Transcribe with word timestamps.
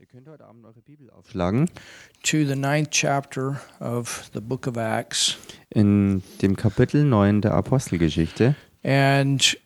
Ihr 0.00 0.06
könnt 0.06 0.28
heute 0.28 0.44
Abend 0.44 0.64
eure 0.66 0.80
Bibel 0.82 1.08
aufschlagen. 1.10 1.70
to 2.22 2.38
the 2.44 2.56
ninth 2.56 2.90
chapter 2.90 3.60
of 3.80 4.28
the 4.34 4.40
book 4.40 4.66
of 4.66 4.76
Acts. 4.76 5.36
In 5.70 6.22
dem 6.42 6.56
Kapitel 6.56 7.04
9 7.04 7.40
der 7.42 7.54
Apostelgeschichte. 7.54 8.54
And 8.82 9.56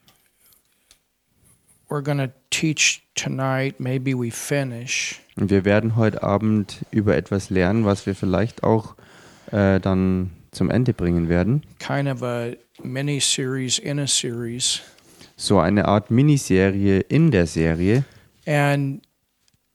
we're 1.89 2.03
going 2.03 2.19
to 2.19 2.29
teach 2.51 3.03
tonight. 3.15 3.81
Maybe 3.81 4.15
we 4.15 4.31
finish 4.31 5.21
Und 5.37 5.51
wir 5.51 5.65
werden 5.65 5.97
heute 5.97 6.23
Abend 6.23 6.85
über 6.91 7.17
etwas 7.17 7.49
lernen, 7.51 7.85
was 7.85 8.07
wir 8.07 8.15
vielleicht 8.15 8.63
auch 8.63 8.95
äh, 9.51 9.81
dann 9.81 10.31
zum 10.51 10.71
Ende 10.71 10.93
bringen 10.93 11.29
werden. 11.29 11.63
kind 11.79 12.09
of 12.09 12.23
a 12.23 12.51
mini 12.83 13.19
series 13.21 13.79
in 13.79 13.99
a 13.99 14.07
series. 14.07 14.83
So 15.37 15.59
eine 15.59 15.87
Art 15.87 16.11
Miniserie 16.11 17.01
in 17.01 17.31
der 17.31 17.47
Serie. 17.47 18.05
And 18.47 19.03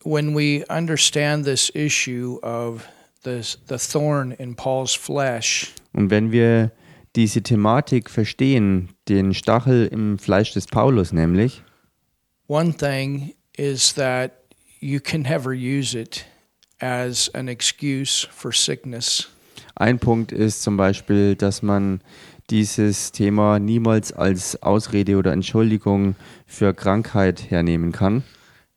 when 0.03 0.35
we 0.35 0.63
understand 0.69 1.45
this 1.45 1.71
issue 1.73 2.39
of 2.43 2.87
this, 3.23 3.57
the 3.67 3.77
thorn 3.77 4.31
in 4.33 4.55
Paul's 4.55 4.93
flesh, 4.93 5.73
Und 5.93 6.09
wenn 6.09 6.31
wir 6.31 6.71
diese 7.15 7.41
Thematik 7.43 8.09
verstehen, 8.09 8.89
den 9.07 9.33
Stachel 9.33 9.87
im 9.87 10.17
Fleisch 10.17 10.53
des 10.53 10.65
Paulus 10.67 11.13
nämlich, 11.13 11.61
one 12.47 12.73
thing 12.75 13.33
is 13.55 13.93
that 13.93 14.31
you 14.79 14.99
can 14.99 15.21
never 15.21 15.51
use 15.51 15.97
it 15.97 16.25
as 16.79 17.29
an 17.33 17.47
excuse 17.47 18.27
for 18.31 18.51
sickness. 18.51 19.29
ein 19.75 19.99
Punkt 19.99 20.31
ist 20.31 20.63
zum 20.63 20.77
Beispiel, 20.77 21.35
dass 21.35 21.61
man 21.61 22.01
dieses 22.49 23.11
Thema 23.11 23.59
niemals 23.59 24.11
als 24.11 24.61
Ausrede 24.61 25.15
oder 25.17 25.31
Entschuldigung 25.31 26.15
für 26.45 26.73
Krankheit 26.73 27.49
hernehmen 27.49 27.91
kann. 27.91 28.23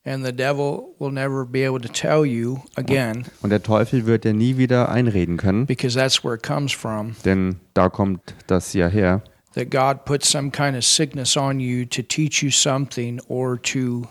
And 0.07 0.25
the 0.25 0.33
devil 0.33 0.95
will 1.01 1.11
never 1.11 1.45
be 1.45 1.67
able 1.67 1.81
to 1.81 1.89
tell 1.89 2.25
you 2.25 2.61
again 2.77 3.27
Und 3.43 3.51
der 3.51 3.63
Teufel 3.63 4.07
wird 4.07 4.25
ja 4.25 4.33
nie 4.33 4.57
wieder 4.57 4.89
einreden 4.89 5.37
können, 5.37 5.67
because 5.67 5.99
that's 5.99 6.23
where 6.23 6.37
it 6.37 6.43
comes 6.45 6.73
from 6.73 7.17
denn 7.25 7.57
da 7.75 7.89
kommt 7.89 8.21
das 8.47 8.73
ja 8.73 8.87
her, 8.87 9.23
that 9.55 9.71
God 9.71 10.05
put 10.05 10.25
some 10.25 10.51
kind 10.51 10.77
of 10.77 10.85
sickness 10.85 11.37
on 11.37 11.59
you 11.59 11.85
to 11.87 12.03
teach 12.03 12.43
you 12.43 12.51
something 12.51 13.21
or 13.29 13.61
to 13.63 14.07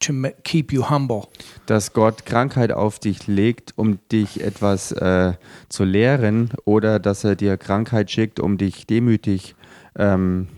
to 0.00 0.12
keep 0.44 0.70
you 0.72 0.90
humble. 0.90 1.22
dass 1.64 1.94
Gott 1.94 2.26
Krankheit 2.26 2.70
auf 2.70 2.98
dich 2.98 3.26
legt, 3.26 3.72
um 3.76 3.98
dich 4.12 4.42
etwas 4.42 4.92
äh, 4.92 5.32
zu 5.70 5.84
lehren 5.84 6.50
oder 6.66 6.98
dass 6.98 7.24
er 7.24 7.36
dir 7.36 7.56
Krankheit 7.56 8.10
schickt, 8.10 8.38
um 8.38 8.58
dich 8.58 8.86
demütig 8.86 9.54
ähm, 9.98 10.48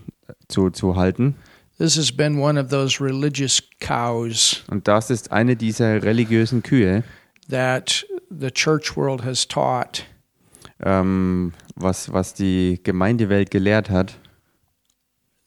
zu, 0.49 0.69
zu 0.69 0.97
halten. 0.97 1.35
This 1.79 1.97
has 1.97 2.11
been 2.11 2.39
one 2.39 2.59
of 2.59 2.69
those 2.69 3.01
religious 3.03 3.63
cows 3.79 4.63
Und 4.69 4.87
das 4.87 5.09
ist 5.09 5.31
eine 5.31 5.55
dieser 5.55 6.03
religiösen 6.03 6.61
Kühe, 6.61 7.03
that 7.49 8.05
the 8.29 8.51
church 8.51 8.95
world 8.97 9.23
has 9.23 9.47
taught 9.47 10.05
ähm, 10.83 11.53
was, 11.75 12.11
was 12.13 12.33
die 12.33 12.79
Gemeindewelt 12.83 13.49
gelehrt 13.49 13.89
hat. 13.89 14.17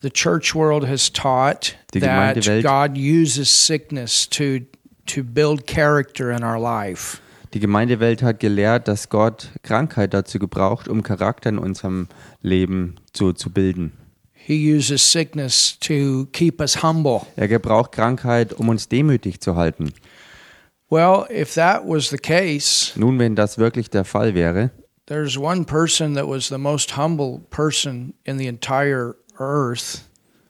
the 0.02 0.10
church 0.10 0.54
world 0.54 0.86
has 0.88 1.12
taught 1.12 1.76
Die 1.94 2.00
that 2.00 2.34
Gemeindewelt- 2.36 2.62
God 2.62 2.96
uses 2.98 3.48
sickness 3.66 4.28
to 4.28 4.60
to 5.06 5.22
build 5.22 5.66
character 5.66 6.30
in 6.30 6.42
our 6.44 6.58
life. 6.58 7.18
Die 7.54 7.60
Gemeindewelt 7.60 8.22
hat 8.22 8.40
gelehrt, 8.40 8.88
dass 8.88 9.08
Gott 9.10 9.48
Krankheit 9.62 10.14
dazu 10.14 10.38
gebraucht, 10.38 10.88
um 10.88 11.02
Charakter 11.02 11.50
in 11.50 11.58
unserem 11.58 12.06
Leben 12.40 12.94
zu, 13.12 13.32
zu 13.34 13.50
bilden. 13.50 13.92
He 14.44 14.54
uses 14.74 15.02
sickness 15.02 15.78
to 15.80 16.26
keep 16.32 16.60
us 16.60 16.82
humble. 16.82 17.26
Er 17.36 17.48
gebraucht 17.48 17.92
Krankheit, 17.92 18.52
um 18.52 18.68
uns 18.68 18.88
demütig 18.88 19.40
zu 19.40 19.54
halten. 19.56 19.92
Well, 20.90 21.26
if 21.30 21.54
that 21.54 21.84
was 21.86 22.10
the 22.10 22.18
case, 22.18 22.92
Nun, 22.98 23.18
wenn 23.18 23.34
das 23.36 23.56
wirklich 23.56 23.88
der 23.88 24.04
Fall 24.04 24.34
wäre, 24.34 24.70
there's 25.06 25.38
one 25.38 25.64
person 25.64 26.14
that 26.14 26.26
was 26.28 26.48
the 26.48 26.58
most 26.58 26.96
humble 26.96 27.40
person 27.50 28.14
in 28.24 28.38
the 28.38 28.46
entire 28.46 29.14
earth, 29.38 30.02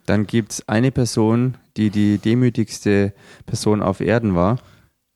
dann 0.07 0.27
gibt 0.27 0.53
es 0.53 0.69
eine 0.69 0.91
Person, 0.91 1.57
die 1.77 1.91
die 1.91 2.19
demütigste 2.19 3.13
Person 3.47 3.83
auf 3.83 4.01
Erden 4.01 4.35
war. 4.35 4.59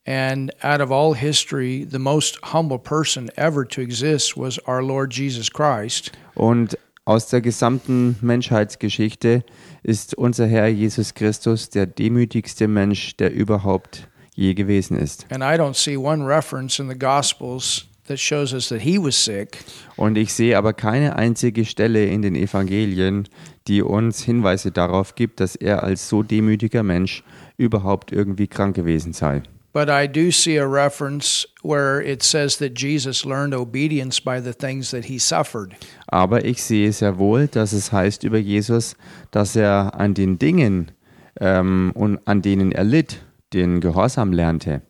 and 0.06 0.53
out 0.62 0.81
of 0.81 0.93
all 0.93 1.15
history, 1.15 1.84
the 1.84 1.99
most 1.99 2.39
humble 2.53 2.79
person 2.79 3.29
ever 3.37 3.65
to 3.65 3.81
exist 3.81 4.37
was 4.37 4.59
our 4.69 4.81
Lord 4.83 5.12
Jesus 5.12 5.50
Christ. 5.50 6.12
Und 6.37 6.79
aus 7.06 7.28
der 7.28 7.41
gesamten 7.41 8.17
Menschheitsgeschichte 8.21 9.44
ist 9.83 10.15
unser 10.15 10.47
Herr 10.47 10.67
Jesus 10.67 11.15
Christus 11.15 11.71
der 11.71 11.87
demütigste 11.87 12.69
Mensch, 12.69 13.17
der 13.17 13.33
überhaupt 13.33 14.09
je 14.34 14.55
gewesen 14.55 14.99
ist. 14.99 15.25
And 15.31 15.43
I 15.43 15.56
don't 15.59 15.75
see 15.75 15.97
one 15.97 16.27
reference 16.27 16.78
in 16.81 16.89
the 16.91 16.99
Gospels 16.99 17.87
that 18.09 18.19
shows 18.19 18.53
us 18.53 18.69
that 18.69 18.81
he 18.81 18.99
was 18.99 19.25
sick. 19.25 19.59
Und 19.97 20.19
ich 20.19 20.34
sehe 20.34 20.59
aber 20.59 20.72
keine 20.72 21.15
einzige 21.17 21.65
Stelle 21.65 22.06
in 22.06 22.22
den 22.22 22.34
Evangelien, 22.34 23.28
die 23.69 23.83
uns 23.83 24.23
Hinweise 24.23 24.73
darauf 24.73 25.15
gibt, 25.15 25.38
dass 25.38 25.55
er 25.55 25.84
als 25.84 26.09
so 26.09 26.25
demütiger 26.25 26.83
Mensch 26.83 27.23
überhaupt 27.56 28.11
irgendwie 28.11 28.49
krank 28.49 28.75
gewesen 28.75 29.12
sei. 29.12 29.43
But 29.76 29.91
I 29.91 30.06
do 30.06 30.32
see 30.32 30.56
a 30.56 30.66
reference 30.66 31.47
where 31.60 32.00
it 32.00 32.22
says 32.22 32.56
that 32.60 32.72
Jesus 32.72 33.26
learned 33.26 33.53
obedience 33.53 34.19
by 34.19 34.41
the 34.41 34.54
things 34.54 34.91
that 34.91 35.04
he 35.04 35.19
suffered. 35.19 35.76
Aber 36.06 36.47
ich 36.47 36.62
sehe 36.62 36.91
sehr 36.92 37.19
wohl, 37.19 37.47
dass 37.47 37.75
es 37.75 37.92
heißt 37.92 38.25
über 38.25 38.38
Jesus, 38.38 38.97
dass 39.32 39.54
er 39.54 39.92
an 39.92 40.14
den 40.14 40.38
Dingen 40.38 40.92
ähm, 41.38 41.92
und 41.94 42.20
an 42.25 42.41
denen 42.41 42.72
er 42.72 42.84
litt, 42.84 43.19
den 43.53 43.81
Gehorsam 43.81 44.32
lernte. 44.32 44.81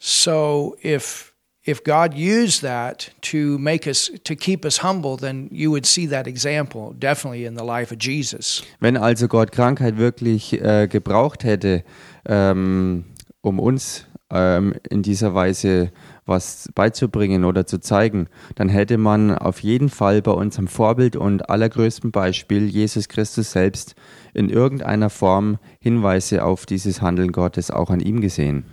So 0.00 0.74
if 0.82 1.32
if 1.64 1.84
God 1.84 2.14
used 2.16 2.60
that 2.62 3.12
to 3.30 3.56
make 3.60 3.86
us 3.86 4.10
to 4.24 4.34
keep 4.34 4.64
us 4.64 4.82
humble, 4.82 5.16
then 5.16 5.48
you 5.52 5.70
would 5.70 5.86
see 5.86 6.08
that 6.08 6.26
example 6.26 6.92
definitely 6.98 7.44
in 7.44 7.56
the 7.56 7.64
life 7.64 7.94
of 7.94 8.00
Jesus. 8.00 8.64
Wenn 8.80 8.96
also 8.96 9.28
Gott 9.28 9.52
Krankheit 9.52 9.96
wirklich 9.96 10.60
äh, 10.60 10.88
gebraucht 10.88 11.44
hätte, 11.44 11.84
ähm, 12.26 13.04
um 13.40 13.60
uns 13.60 14.08
ähm, 14.34 14.74
in 14.90 15.02
dieser 15.02 15.34
Weise 15.34 15.90
was 16.26 16.68
beizubringen 16.74 17.44
oder 17.44 17.66
zu 17.66 17.78
zeigen, 17.78 18.28
dann 18.56 18.68
hätte 18.68 18.98
man 18.98 19.30
auf 19.30 19.60
jeden 19.60 19.88
Fall 19.88 20.22
bei 20.22 20.32
unserem 20.32 20.68
Vorbild 20.68 21.16
und 21.16 21.48
allergrößten 21.48 22.10
Beispiel 22.10 22.66
Jesus 22.66 23.08
Christus 23.08 23.52
selbst 23.52 23.94
in 24.32 24.50
irgendeiner 24.50 25.10
Form 25.10 25.58
Hinweise 25.78 26.44
auf 26.44 26.66
dieses 26.66 27.00
Handeln 27.00 27.30
Gottes 27.32 27.70
auch 27.70 27.90
an 27.90 28.00
ihm 28.00 28.20
gesehen. 28.20 28.64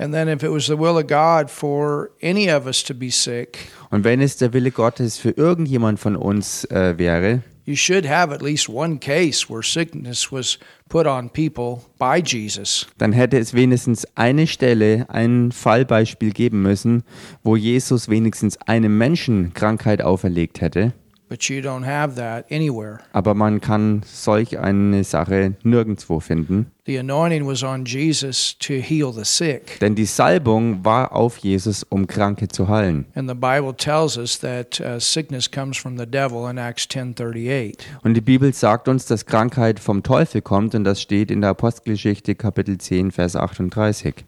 And 0.00 0.12
then 0.14 0.28
if 0.28 0.42
it 0.42 0.50
was 0.50 0.66
the 0.66 0.78
will 0.78 0.96
of 0.96 1.06
God 1.08 1.50
for 1.50 2.10
any 2.22 2.52
of 2.52 2.66
us 2.66 2.84
to 2.84 2.94
be 2.94 3.10
sick, 3.10 3.58
Und 3.90 4.04
wenn 4.04 4.20
es 4.20 4.36
der 4.36 4.52
Wille 4.52 4.70
Gottes 4.70 5.18
für 5.18 5.30
irgendjemand 5.30 5.98
von 5.98 6.14
uns 6.14 6.64
äh, 6.66 6.96
wäre, 6.98 7.42
you 7.68 7.76
should 7.76 8.06
have 8.06 8.32
at 8.32 8.40
least 8.40 8.66
one 8.66 8.98
case 8.98 9.50
where 9.50 9.62
sickness 9.62 10.32
was 10.32 10.58
put 10.88 11.06
on 11.06 11.28
people 11.28 11.82
by 11.98 12.22
Jesus. 12.22 12.86
dann 12.96 13.12
hätte 13.12 13.36
es 13.38 13.52
wenigstens 13.52 14.06
eine 14.16 14.46
Stelle, 14.46 15.04
ein 15.10 15.52
Fallbeispiel 15.52 16.32
geben 16.32 16.62
müssen, 16.62 17.02
wo 17.42 17.56
Jesus 17.56 18.08
wenigstens 18.08 18.56
einem 18.56 18.96
Menschen 18.96 19.52
Krankheit 19.52 20.00
auferlegt 20.00 20.62
hätte. 20.62 20.94
But 21.28 21.42
you 21.50 21.60
don't 21.60 21.84
have 21.84 22.14
that 22.16 22.50
anywhere. 22.50 23.00
Aber 23.12 23.34
man 23.34 23.60
kann 23.60 24.02
solch 24.06 24.58
eine 24.58 25.04
Sache 25.04 25.54
nirgendwo 25.62 26.20
finden. 26.20 26.72
The 26.86 26.98
anointing 26.98 27.46
was 27.46 27.62
on 27.62 27.84
Jesus 27.84 28.56
to 28.60 28.74
heal 28.74 29.12
the 29.12 29.24
sick. 29.24 29.78
Denn 29.80 29.94
die 29.94 30.06
Salbung 30.06 30.82
war 30.86 31.12
auf 31.12 31.36
Jesus, 31.36 31.82
um 31.82 32.06
Kranke 32.06 32.48
zu 32.48 32.68
heilen. 32.68 33.04
And 33.14 33.28
the 33.28 33.34
Bible 33.34 33.74
tells 33.76 34.16
us 34.16 34.38
that 34.40 34.82
sickness 34.98 35.50
comes 35.50 35.76
from 35.76 35.98
the 35.98 36.06
devil 36.06 36.48
in 36.50 36.56
Acts 36.56 36.88
10:38. 36.88 37.76
Und 38.02 38.14
die 38.14 38.22
Bibel 38.22 38.54
sagt 38.54 38.88
uns, 38.88 39.04
dass 39.04 39.26
Krankheit 39.26 39.80
vom 39.80 40.02
Teufel 40.02 40.40
kommt 40.40 40.74
und 40.74 40.84
das 40.84 41.02
steht 41.02 41.30
in 41.30 41.42
der 41.42 41.50
Apostelgeschichte 41.50 42.36
Kapitel 42.36 42.78
10, 42.78 43.10
Vers 43.10 43.36
38. 43.36 44.24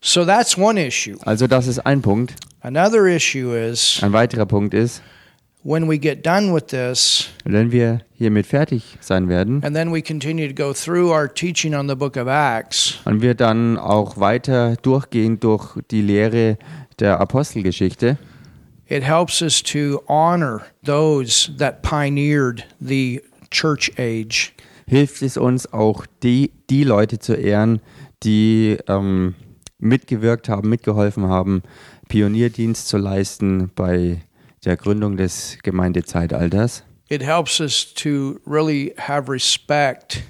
So 0.00 0.24
that's 0.24 0.56
one 0.56 0.80
issue. 0.80 1.16
Also 1.24 1.48
das 1.48 1.66
ist 1.66 1.80
ein 1.80 2.02
Punkt. 2.02 2.34
Another 2.60 3.06
issue 3.06 3.56
is 3.56 3.98
Ein 4.00 4.12
weiterer 4.12 4.46
Punkt 4.46 4.74
ist, 4.74 5.02
when 5.64 5.88
we 5.88 5.98
get 5.98 6.24
done 6.24 6.54
with 6.54 6.66
this 6.68 7.28
wenn 7.44 7.70
wir 7.72 8.00
hiermit 8.14 8.46
fertig 8.46 8.98
sein 9.00 9.28
werden 9.28 9.62
and 9.64 9.74
then 9.74 9.92
we 9.92 10.02
continue 10.02 10.48
to 10.48 10.54
go 10.54 10.72
through 10.72 11.10
our 11.12 11.32
teaching 11.32 11.74
on 11.74 11.88
the 11.88 11.94
book 11.94 12.16
of 12.16 12.26
Acts, 12.28 12.98
und 13.04 13.22
wir 13.22 13.34
dann 13.34 13.78
auch 13.78 14.18
weiter 14.18 14.76
durchgehen 14.82 15.40
durch 15.40 15.78
die 15.90 16.02
Lehre 16.02 16.58
der 16.98 17.20
Apostelgeschichte, 17.20 18.18
it 18.88 19.02
helps 19.02 19.40
us 19.42 19.62
to 19.62 20.02
honor 20.08 20.62
those 20.84 21.50
that 21.58 21.82
pioneered 21.82 22.64
the 22.80 23.20
church 23.50 23.92
age. 23.98 24.52
hilft 24.86 25.22
es 25.22 25.36
uns 25.36 25.72
auch, 25.72 26.06
die, 26.22 26.52
die 26.68 26.84
Leute 26.84 27.18
zu 27.18 27.34
ehren, 27.34 27.80
die 28.22 28.76
ähm, 28.88 29.34
mitgewirkt 29.78 30.48
haben, 30.48 30.68
mitgeholfen 30.68 31.28
haben, 31.28 31.62
Pionierdienst 32.08 32.88
zu 32.88 32.98
leisten 32.98 33.70
bei 33.74 34.20
der 34.64 34.76
Gründung 34.76 35.16
des 35.16 35.58
Gemeindezeitalters. 35.62 36.84
It 37.08 37.22
helps 37.22 37.60
us 37.60 37.92
to 37.94 38.40
really 38.46 38.94
have 38.96 39.30
respect 39.30 40.22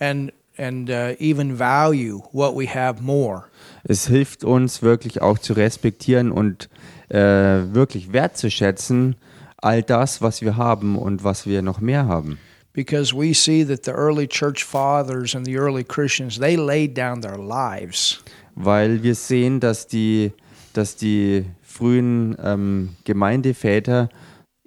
and 0.00 0.32
and 0.58 0.90
uh, 0.90 1.14
even 1.18 1.56
value 1.56 2.20
what 2.32 2.54
we 2.54 2.66
have 2.66 3.02
more. 3.02 3.44
Es 3.84 4.06
hilft 4.06 4.44
uns 4.44 4.82
wirklich 4.82 5.20
auch 5.20 5.38
zu 5.38 5.54
respektieren 5.54 6.30
und 6.30 6.68
äh, 7.08 7.18
wirklich 7.18 8.12
wertzuschätzen 8.12 9.16
all 9.58 9.82
das, 9.82 10.22
was 10.22 10.42
wir 10.42 10.56
haben 10.56 10.96
und 10.96 11.24
was 11.24 11.46
wir 11.46 11.62
noch 11.62 11.80
mehr 11.80 12.06
haben. 12.06 12.38
Because 12.74 13.14
we 13.14 13.34
see 13.34 13.64
that 13.64 13.84
the 13.84 13.90
early 13.90 14.26
church 14.26 14.64
fathers 14.64 15.34
and 15.34 15.44
the 15.44 15.56
early 15.56 15.84
Christians, 15.84 16.38
they 16.38 16.56
laid 16.56 16.96
down 16.96 17.20
their 17.20 17.36
lives. 17.36 18.22
Weil 18.54 19.02
wir 19.02 19.14
sehen, 19.14 19.60
dass 19.60 19.86
die, 19.86 20.32
dass 20.72 20.96
die 20.96 21.44
frühen 21.72 22.36
ähm, 22.42 22.90
Gemeindeväter 23.04 24.08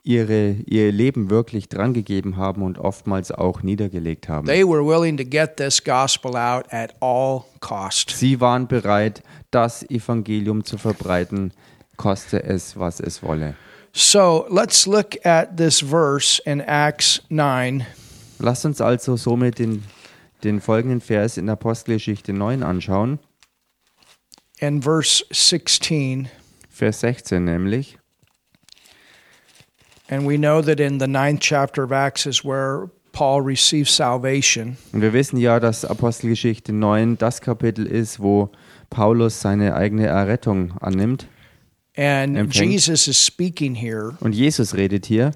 ihre, 0.04 0.52
ihr 0.66 0.92
Leben 0.92 1.30
wirklich 1.30 1.68
drangegeben 1.69 2.38
haben 2.38 2.62
und 2.62 2.78
oftmals 2.78 3.31
auch 3.31 3.63
niedergelegt 3.63 4.30
haben. 4.30 4.46
They 4.46 4.63
were 4.63 4.86
willing 4.86 5.18
to 5.18 5.24
get 5.24 5.57
this 5.57 5.84
gospel 5.84 6.36
out 6.36 6.66
at 6.72 6.94
all 7.02 7.44
cost. 7.60 8.12
Sie 8.12 8.40
waren 8.40 8.68
bereit, 8.68 9.24
das 9.52 9.84
Evangelium 9.90 10.63
zu 10.63 10.78
verbreiten, 10.78 11.52
koste 11.98 12.44
es, 12.44 12.78
was 12.78 13.00
es 13.00 13.24
wolle. 13.24 13.56
So 13.94 14.46
let's 14.50 14.86
look 14.86 15.25
at 15.25 15.57
this 15.57 15.80
verse 15.80 16.42
in 16.46 16.60
Acts 16.60 17.22
9, 17.30 17.86
Lasst 18.40 18.66
uns 18.66 18.81
also 18.81 19.16
somit 19.16 19.60
den, 19.60 19.84
den 20.44 20.60
folgenden 20.60 21.00
Vers 21.00 21.38
in 21.38 21.50
Apostelgeschichte 21.50 22.34
9 22.34 22.63
anschauen, 22.63 23.19
and 24.62 24.84
verse 24.84 25.24
16. 25.31 26.30
Vers 26.75 27.00
16 27.00 27.42
nämlich. 27.42 27.98
And 30.10 30.27
we 30.27 30.38
know 30.38 30.62
that 30.62 30.81
in 30.81 31.00
the 31.00 31.07
ninth 31.07 31.39
chapter 31.39 31.83
of 31.83 31.92
Acts 31.92 32.25
is 32.25 32.44
where 32.44 32.89
Paul 33.13 33.42
receives 33.42 33.95
salvation. 33.95 34.75
Und 34.92 35.01
wir 35.01 35.13
wissen 35.13 35.38
ja, 35.38 35.62
dass 35.62 35.86
Apostelgeschichte 35.86 36.74
9 36.74 37.18
das 37.18 37.39
Kapitel 37.39 37.86
ist, 37.86 38.19
wo 38.19 38.51
Paulus 38.89 39.39
seine 39.39 39.75
eigene 39.75 40.07
Errettung 40.07 40.74
annimmt. 40.81 41.27
And 41.95 42.36
Empfängt. 42.36 42.72
Jesus 42.72 43.07
is 43.07 43.25
speaking 43.25 43.74
here. 43.74 44.18
Und 44.19 44.36
Jesus 44.36 44.75
redet 44.75 45.06
hier 45.06 45.31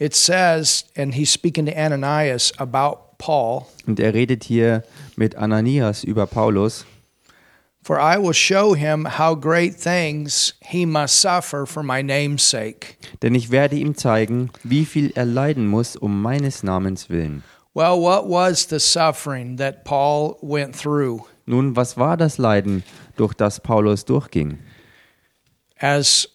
It 0.00 0.14
says, 0.14 0.86
and 0.96 1.12
he's 1.12 1.30
speaking 1.30 1.66
to 1.66 1.76
Ananias 1.76 2.52
about 2.56 3.18
Paul, 3.18 3.66
und 3.86 4.00
er 4.00 4.14
redet 4.14 4.44
hier 4.44 4.84
mit 5.16 5.34
Ananias 5.34 6.02
über 6.02 6.26
Paulus. 6.26 6.86
For 7.88 7.98
I 7.98 8.18
will 8.18 8.34
show 8.34 8.74
him 8.74 9.06
how 9.06 9.34
great 9.34 9.74
things 9.74 10.52
he 10.60 10.84
must 10.84 11.18
suffer 11.18 11.64
for 11.64 11.82
my 11.82 12.02
name's 12.02 12.42
sake. 12.42 12.98
Denn 13.22 13.34
ich 13.34 13.50
werde 13.50 13.76
ihm 13.76 13.94
zeigen, 13.94 14.50
wie 14.62 14.84
viel 14.84 15.10
er 15.14 15.24
leiden 15.24 15.66
muss 15.66 15.96
um 15.96 16.20
meines 16.20 16.62
Namens 16.62 17.08
willen. 17.08 17.44
Well, 17.72 17.98
what 17.98 18.28
was 18.28 18.66
the 18.66 18.78
suffering 18.78 19.56
that 19.56 19.86
Paul 19.86 20.36
went 20.42 20.76
through 20.76 21.24
Nun, 21.46 21.76
was 21.76 21.96
war 21.96 22.18
das 22.18 22.36
Leiden, 22.36 22.82
durch 23.16 23.32
das 23.32 23.58
Paulus 23.58 24.04
durchging? 24.04 24.58
as 25.80 26.26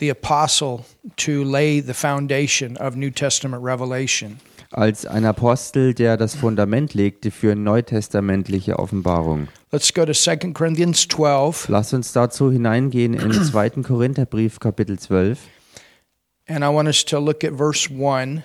the 0.00 0.10
apostle 0.10 0.84
to 1.16 1.42
lay 1.44 1.80
the 1.80 1.94
foundation 1.94 2.76
of 2.76 2.94
New 2.94 3.10
Testament 3.10 3.62
revelation? 3.62 4.40
Als 4.72 5.04
ein 5.04 5.24
Apostel, 5.24 5.94
der 5.94 6.16
das 6.16 6.36
Fundament 6.36 6.94
legte 6.94 7.32
für 7.32 7.56
neutestamentliche 7.56 8.78
Offenbarung. 8.78 9.48
Let's 9.72 9.92
go 9.92 10.04
to 10.06 10.12
2 10.12 10.52
Corinthians 10.52 11.08
12, 11.08 11.68
Lass 11.68 11.92
uns 11.92 12.12
dazu 12.12 12.52
hineingehen 12.52 13.14
in 13.14 13.32
2. 13.44 13.70
Korintherbrief 13.82 14.60
Kapitel 14.60 14.98
12. 14.98 15.38
and 16.46 16.64
I 16.64 16.68
want 16.68 16.88
us 16.88 17.04
to 17.04 17.18
look 17.20 17.42
at 17.44 17.52
verse 17.56 17.88
1. 17.90 18.42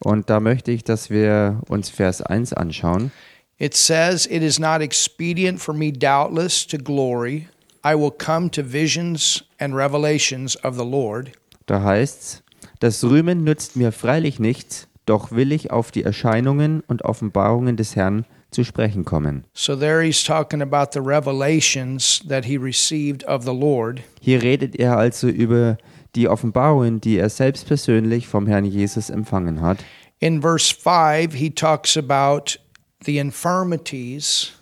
Und 0.00 0.30
da 0.30 0.38
möchte 0.40 0.70
ich, 0.72 0.84
dass 0.84 1.10
wir 1.10 1.60
uns 1.68 1.90
Vers 1.90 2.22
1 2.22 2.52
anschauen. 2.52 3.10
It 3.58 3.74
says, 3.74 4.26
It 4.26 4.42
is 4.42 4.58
not 4.60 4.80
expedient 4.80 5.60
for 5.60 5.74
me, 5.74 5.92
doubtless, 5.92 6.66
to 6.68 6.78
glory. 6.78 7.48
I 7.84 7.94
will 7.96 8.12
come 8.12 8.50
to 8.50 8.62
visions 8.62 9.44
and 9.58 9.74
revelations 9.74 10.56
of 10.64 10.76
the 10.76 10.84
Lord. 10.84 11.30
Da 11.66 11.82
heißt's: 11.82 12.42
Das 12.80 13.02
Rühmen 13.04 13.42
nützt 13.44 13.74
mir 13.76 13.90
freilich 13.92 14.38
nichts, 14.38 14.86
doch 15.08 15.30
will 15.32 15.52
ich 15.52 15.70
auf 15.70 15.90
die 15.90 16.04
Erscheinungen 16.04 16.82
und 16.86 17.04
Offenbarungen 17.04 17.76
des 17.76 17.96
Herrn 17.96 18.24
zu 18.50 18.64
sprechen 18.64 19.04
kommen. 19.04 19.44
So 19.52 19.76
there 19.76 20.02
he's 20.02 20.22
talking 20.22 20.62
about 20.62 20.92
the 20.92 21.00
revelations 21.00 22.22
that 22.28 22.44
he 22.44 22.56
received 22.56 23.26
of 23.26 23.44
the 23.44 23.52
Lord. 23.52 24.00
Hier 24.20 24.42
redet 24.42 24.76
er 24.76 24.96
also 24.96 25.28
über 25.28 25.78
die 26.14 26.28
Offenbarungen, 26.28 27.00
die 27.00 27.18
er 27.18 27.28
selbst 27.28 27.66
persönlich 27.66 28.26
vom 28.26 28.46
Herrn 28.46 28.64
Jesus 28.64 29.10
empfangen 29.10 29.60
hat. 29.60 29.78
In 30.20 30.40
verse 30.40 30.74
5, 30.74 31.34
he 31.34 31.50
talks 31.50 31.96
about 31.96 32.58
the 33.04 33.18
infirmities. 33.18 34.52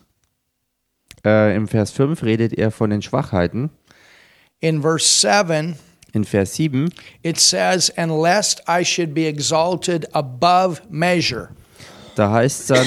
Äh, 1.24 1.56
Im 1.56 1.66
Vers 1.66 1.92
5 1.92 2.22
redet 2.22 2.52
er 2.52 2.70
von 2.70 2.90
den 2.90 3.02
Schwachheiten. 3.02 3.70
In 4.60 4.82
verse 4.82 5.06
7, 5.06 5.76
In 6.16 6.24
Vers 6.24 6.54
7 6.54 6.88
it 7.22 7.38
says, 7.38 7.90
And 7.96 8.10
lest 8.22 8.62
I 8.66 8.82
should 8.84 9.12
be 9.12 9.26
exalted 9.26 10.06
above 10.14 10.80
measure. 10.88 11.50
Da 12.14 12.30
heißt 12.32 12.60
es 12.62 12.66
dann 12.68 12.86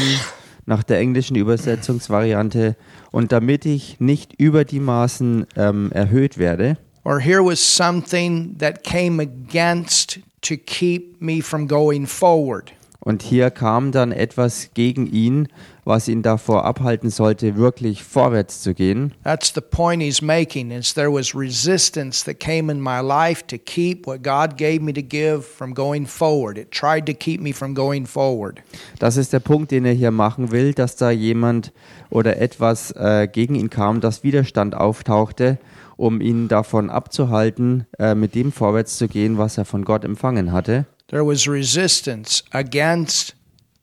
nach 0.66 0.82
der 0.82 0.98
englischen 0.98 1.36
Übersetzungsvariante, 1.36 2.76
und 3.12 3.32
damit 3.32 3.66
ich 3.66 4.00
nicht 4.00 4.34
über 4.40 4.66
die 4.66 4.80
Maßen 4.80 5.46
ähm, 5.56 5.92
erhöht 5.92 6.38
werde, 6.40 6.78
Or 7.06 7.20
here 7.20 7.44
was 7.44 7.60
something 7.60 8.58
that 8.58 8.84
came 8.84 9.22
against 9.22 10.20
to 10.42 10.56
keep 10.58 11.22
me 11.22 11.42
from 11.42 11.68
going 11.68 12.06
forward. 12.08 12.72
und 13.02 13.22
hier 13.22 13.50
kam 13.52 13.92
dann 13.92 14.12
etwas 14.12 14.72
gegen 14.74 15.06
ihn, 15.08 15.48
was 15.90 16.08
ihn 16.08 16.22
davor 16.22 16.66
abhalten 16.66 17.10
sollte, 17.10 17.58
wirklich 17.58 18.04
vorwärts 18.04 18.62
zu 18.62 18.76
gehen. 18.76 19.12
That's 19.24 19.52
the 19.54 19.60
point 19.60 20.04
he's 20.04 20.22
making 20.22 20.70
is 20.70 20.94
there 20.94 21.12
was 21.12 21.36
resistance 21.36 22.24
that 22.24 22.40
came 22.40 22.72
in 22.72 22.80
my 22.80 23.02
life 23.02 23.46
to 23.48 23.58
keep 23.58 24.06
what 24.06 24.22
God 24.22 24.56
gave 24.56 24.82
me 24.82 24.94
to 24.94 25.02
give 25.02 25.42
from 25.42 25.74
going 25.74 26.06
forward. 26.06 26.60
It 26.60 26.70
tried 26.70 27.08
to 27.08 27.14
keep 27.14 27.42
me 27.42 27.52
from 27.52 27.74
going 27.74 28.06
forward. 28.06 28.62
Das 29.00 29.18
ist 29.18 29.34
der 29.34 29.40
Punkt, 29.40 29.72
den 29.72 29.84
er 29.84 29.94
hier 29.94 30.12
machen 30.12 30.52
will, 30.52 30.74
dass 30.74 30.96
da 30.96 31.10
jemand 31.10 31.74
oder 32.12 32.38
etwas 32.38 32.92
äh, 32.92 33.28
gegen 33.28 33.56
ihn 33.56 33.72
kam, 33.72 34.00
dass 34.00 34.24
Widerstand 34.24 34.76
auftauchte, 34.76 35.58
um 35.98 36.22
ihn 36.22 36.48
davon 36.50 36.92
abzuhalten, 36.92 37.88
äh, 37.98 38.14
mit 38.14 38.36
dem 38.36 38.52
vorwärts 38.52 38.98
zu 38.98 39.08
gehen, 39.08 39.40
was 39.40 39.58
er 39.58 39.66
von 39.66 39.84
Gott 39.84 40.06
empfangen 40.06 40.52
hatte. 40.52 40.86
There 41.08 41.26
was 41.26 41.48
resistance 41.48 42.44
against 42.52 43.36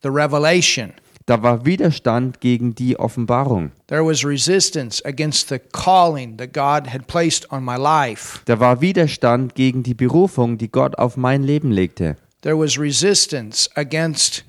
the 0.04 0.08
revelation. 0.08 0.92
Da 1.26 1.42
war 1.42 1.66
Widerstand 1.66 2.40
gegen 2.40 2.76
die 2.76 2.96
Offenbarung. 2.96 3.72
There 3.88 4.06
was 4.06 4.24
resistance 4.24 5.04
against 5.04 5.48
the 5.48 5.58
calling 5.58 6.36
that 6.36 6.52
God 6.52 6.86
had 6.86 7.08
placed 7.08 7.50
on 7.50 7.64
my 7.64 7.74
life. 7.76 8.38
Da 8.44 8.60
war 8.60 8.80
Widerstand 8.80 9.56
gegen 9.56 9.82
die 9.82 9.94
Berufung, 9.94 10.56
die 10.56 10.70
Gott 10.70 10.96
auf 10.98 11.16
mein 11.16 11.42
Leben 11.42 11.72
legte. 11.72 12.16
There 12.42 12.56
was 12.56 12.78
resistance 12.78 13.68
against 13.74 14.44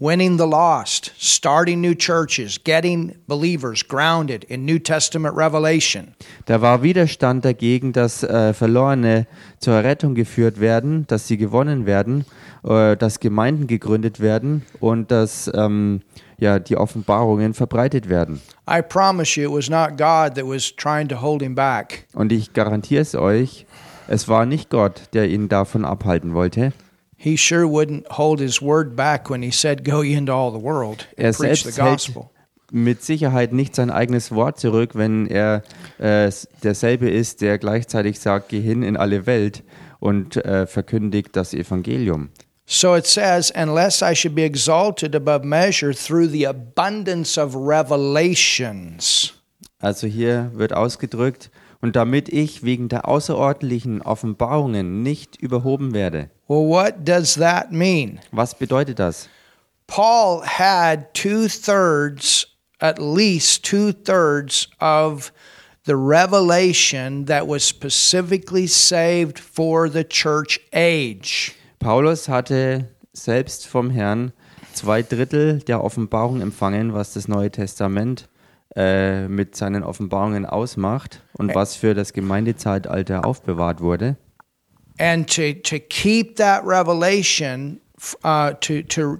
winning 0.00 0.38
the 0.38 0.46
lost, 0.46 1.12
starting 1.18 1.80
new 1.80 1.94
churches, 1.94 2.58
getting 2.62 3.16
believers 3.26 3.82
grounded 3.82 4.44
in 4.44 4.64
New 4.64 4.78
Testament 4.78 5.36
revelation. 5.36 6.14
Da 6.46 6.60
war 6.60 6.82
Widerstand 6.82 7.44
dagegen, 7.44 7.92
dass 7.92 8.22
äh, 8.22 8.52
Verlorene 8.54 9.26
zur 9.58 9.82
Rettung 9.82 10.14
geführt 10.14 10.60
werden, 10.60 11.06
dass 11.08 11.26
sie 11.26 11.36
gewonnen 11.36 11.84
werden, 11.86 12.24
äh, 12.64 12.96
dass 12.96 13.18
Gemeinden 13.20 13.66
gegründet 13.66 14.20
werden 14.20 14.64
und 14.80 15.10
dass 15.10 15.50
ähm, 15.54 16.02
ja, 16.38 16.60
die 16.60 16.76
Offenbarungen 16.76 17.54
verbreitet 17.54 18.08
werden. 18.08 18.40
I 18.70 18.80
promise 18.82 19.40
you, 19.40 19.48
it 19.48 19.56
was 19.56 19.68
not 19.68 19.96
God 19.98 20.36
that 20.36 20.46
was 20.46 20.74
trying 20.76 21.08
to 21.08 21.20
hold 21.20 21.42
him 21.42 21.54
back. 21.54 22.06
Und 22.14 22.30
ich 22.30 22.52
garantiere 22.52 23.02
es 23.02 23.16
euch, 23.16 23.66
es 24.06 24.28
war 24.28 24.46
nicht 24.46 24.70
Gott, 24.70 25.02
der 25.12 25.28
ihn 25.28 25.48
davon 25.48 25.84
abhalten 25.84 26.34
wollte. 26.34 26.72
He 27.20 27.36
sure 27.36 27.66
wouldn't 27.66 28.06
hold 28.12 28.38
his 28.38 28.62
word 28.62 28.94
back 28.94 29.28
when 29.28 29.42
he 29.42 29.50
said, 29.50 29.84
Go 29.84 30.02
ye 30.02 30.14
into 30.14 30.32
all 30.32 30.52
the 30.52 30.62
world 30.64 31.08
Er 31.18 31.26
and 31.26 31.36
preach 31.36 31.64
the 31.64 31.72
gospel. 31.72 32.30
mit 32.70 33.02
Sicherheit 33.02 33.52
nicht 33.52 33.74
sein 33.74 33.90
eigenes 33.90 34.30
Wort 34.30 34.60
zurück, 34.60 34.90
wenn 34.94 35.26
er 35.26 35.62
äh, 35.98 36.30
derselbe 36.62 37.10
ist, 37.10 37.40
der 37.40 37.58
gleichzeitig 37.58 38.20
sagt, 38.20 38.50
geh 38.50 38.60
hin 38.60 38.82
in 38.82 38.96
alle 38.96 39.26
Welt 39.26 39.64
und 40.00 40.36
äh, 40.44 40.66
verkündigt 40.66 41.30
das 41.32 41.54
Evangelium. 41.54 42.28
So 42.66 42.94
it 42.94 43.06
says, 43.06 43.50
Unless 43.56 44.02
I 44.02 44.14
should 44.14 44.34
be 44.34 44.44
exalted 44.44 45.16
above 45.16 45.42
measure 45.44 45.92
through 45.94 46.28
the 46.30 46.46
abundance 46.46 47.40
of 47.40 47.56
revelations. 47.56 49.34
Also 49.80 50.06
hier 50.06 50.50
wird 50.54 50.72
ausgedrückt, 50.72 51.50
und 51.80 51.96
damit 51.96 52.28
ich 52.28 52.62
wegen 52.62 52.88
der 52.88 53.08
außerordentlichen 53.08 54.02
Offenbarungen 54.02 55.02
nicht 55.02 55.36
überhoben 55.36 55.94
werde. 55.94 56.30
Well, 56.48 56.68
what 56.68 57.06
does 57.06 57.34
that 57.34 57.70
mean? 57.70 58.20
Was 58.32 58.56
bedeutet 58.56 58.98
das? 58.98 59.28
Paul 59.86 60.42
had 60.44 61.14
two 61.14 61.48
thirds, 61.48 62.46
at 62.80 62.98
least 62.98 63.64
two 63.64 63.92
thirds 63.92 64.68
of 64.80 65.32
the 65.86 65.94
revelation 65.94 67.24
that 67.26 67.46
was 67.48 67.66
specifically 67.66 68.66
saved 68.66 69.38
for 69.38 69.88
the 69.88 70.04
church 70.04 70.60
age. 70.72 71.54
Paulus 71.78 72.28
hatte 72.28 72.88
selbst 73.12 73.66
vom 73.66 73.90
Herrn 73.90 74.32
zwei 74.74 75.02
Drittel 75.02 75.60
der 75.60 75.82
Offenbarung 75.82 76.40
empfangen, 76.40 76.92
was 76.92 77.14
das 77.14 77.26
Neue 77.26 77.50
Testament 77.50 78.28
äh, 78.78 79.26
mit 79.26 79.56
seinen 79.56 79.82
Offenbarungen 79.82 80.46
ausmacht 80.46 81.20
und 81.36 81.52
was 81.52 81.74
für 81.74 81.94
das 81.94 82.12
Gemeindezeitalter 82.12 83.24
aufbewahrt 83.26 83.80
wurde. 83.80 84.16
and 85.00 85.28
to 85.28 85.52
to 85.62 85.78
keep 85.78 86.36
that 86.36 86.64
revelation 86.64 87.80
uh, 88.24 88.52
to 88.60 88.82
to 88.82 89.18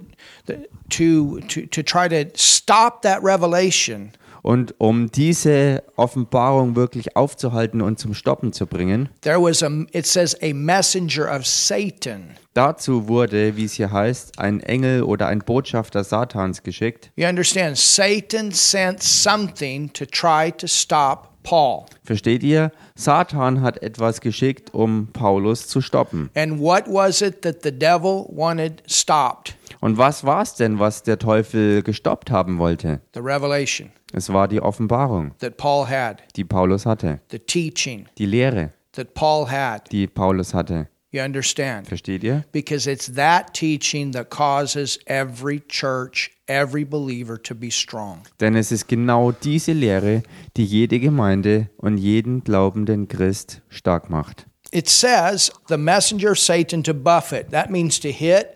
to 0.89 1.39
to 1.41 1.65
to 1.67 1.83
try 1.83 2.07
to 2.07 2.25
stop 2.35 3.01
that 3.01 3.21
revelation 3.23 4.11
Und 4.41 4.75
um 4.77 5.11
diese 5.11 5.83
Offenbarung 5.95 6.75
wirklich 6.75 7.15
aufzuhalten 7.15 7.81
und 7.81 7.99
zum 7.99 8.13
Stoppen 8.13 8.53
zu 8.53 8.65
bringen, 8.67 9.09
there 9.21 9.41
was 9.41 9.61
a 9.63 9.69
it 9.91 10.05
says 10.05 10.35
a 10.41 10.53
messenger 10.53 11.29
of 11.35 11.45
satan 11.45 12.35
dazu 12.53 13.07
wurde, 13.07 13.55
wie 13.57 13.65
es 13.65 13.73
hier 13.73 13.91
heißt, 13.91 14.39
ein 14.39 14.59
Engel 14.61 15.03
oder 15.03 15.27
ein 15.27 15.39
Botschafter 15.39 16.03
Satans 16.03 16.63
geschickt. 16.63 17.11
you 17.15 17.27
understand 17.27 17.77
satan 17.77 18.51
sent 18.51 19.01
something 19.03 19.91
to 19.93 20.05
try 20.05 20.51
to 20.51 20.67
stop 20.67 21.29
paul 21.43 21.85
Versteht 22.03 22.43
ihr? 22.43 22.71
Satan 22.95 23.61
hat 23.61 23.81
etwas 23.81 24.19
geschickt, 24.21 24.73
um 24.73 25.07
Paulus 25.13 25.67
zu 25.67 25.79
stoppen. 25.81 26.29
and 26.35 26.59
what 26.59 26.83
was 26.87 27.21
it 27.21 27.41
that 27.43 27.57
the 27.63 27.71
devil 27.71 28.25
wanted 28.29 28.83
stopped 28.87 29.55
Und 29.81 29.97
was 29.97 30.25
war 30.25 30.41
es 30.41 30.55
denn, 30.55 30.79
was 30.79 31.03
der 31.03 31.19
Teufel 31.19 31.83
gestoppt 31.83 32.31
haben 32.31 32.57
wollte? 32.57 32.99
the 33.13 33.19
revelation 33.21 33.91
Es 34.13 34.31
war 34.33 34.47
die 34.47 34.61
Offenbarung, 34.61 35.31
that 35.39 35.57
paul 35.57 35.87
had 35.87 36.23
die 36.35 36.43
Paulus 36.43 36.85
hatte, 36.85 37.19
the 37.31 37.39
teaching 37.39 38.07
die 38.17 38.25
Lehre, 38.25 38.71
that 38.93 39.13
paul 39.13 39.49
had 39.49 39.91
die 39.91 40.07
Paulus 40.07 40.53
hatte. 40.53 40.87
you 41.11 41.21
understand 41.21 41.87
Versteht 41.87 42.23
ihr? 42.23 42.43
because 42.51 42.89
it's 42.89 43.13
that 43.13 43.53
teaching 43.53 44.11
that 44.13 44.29
causes 44.29 44.99
every 45.05 45.59
church, 45.67 46.31
every 46.47 46.83
believer 46.83 47.41
to 47.41 47.53
be 47.55 47.69
strong. 47.71 48.21
Denn 48.39 48.55
es 48.55 48.71
ist 48.71 48.87
genau 48.87 49.31
diese 49.31 49.73
Lehre, 49.73 50.23
die 50.57 50.65
jede 50.65 50.99
Gemeinde 50.99 51.69
und 51.77 51.97
jeden 51.97 52.43
glaubenden 52.43 53.07
Christ 53.07 53.61
stark 53.69 54.09
macht. 54.09 54.45
It 54.71 54.87
says 54.87 55.51
the 55.67 55.77
messenger 55.77 56.31
of 56.31 56.37
Satan 56.39 56.83
to 56.83 56.93
buffet. 56.93 57.49
That 57.51 57.71
means 57.71 57.99
to 58.01 58.09
hit 58.09 58.49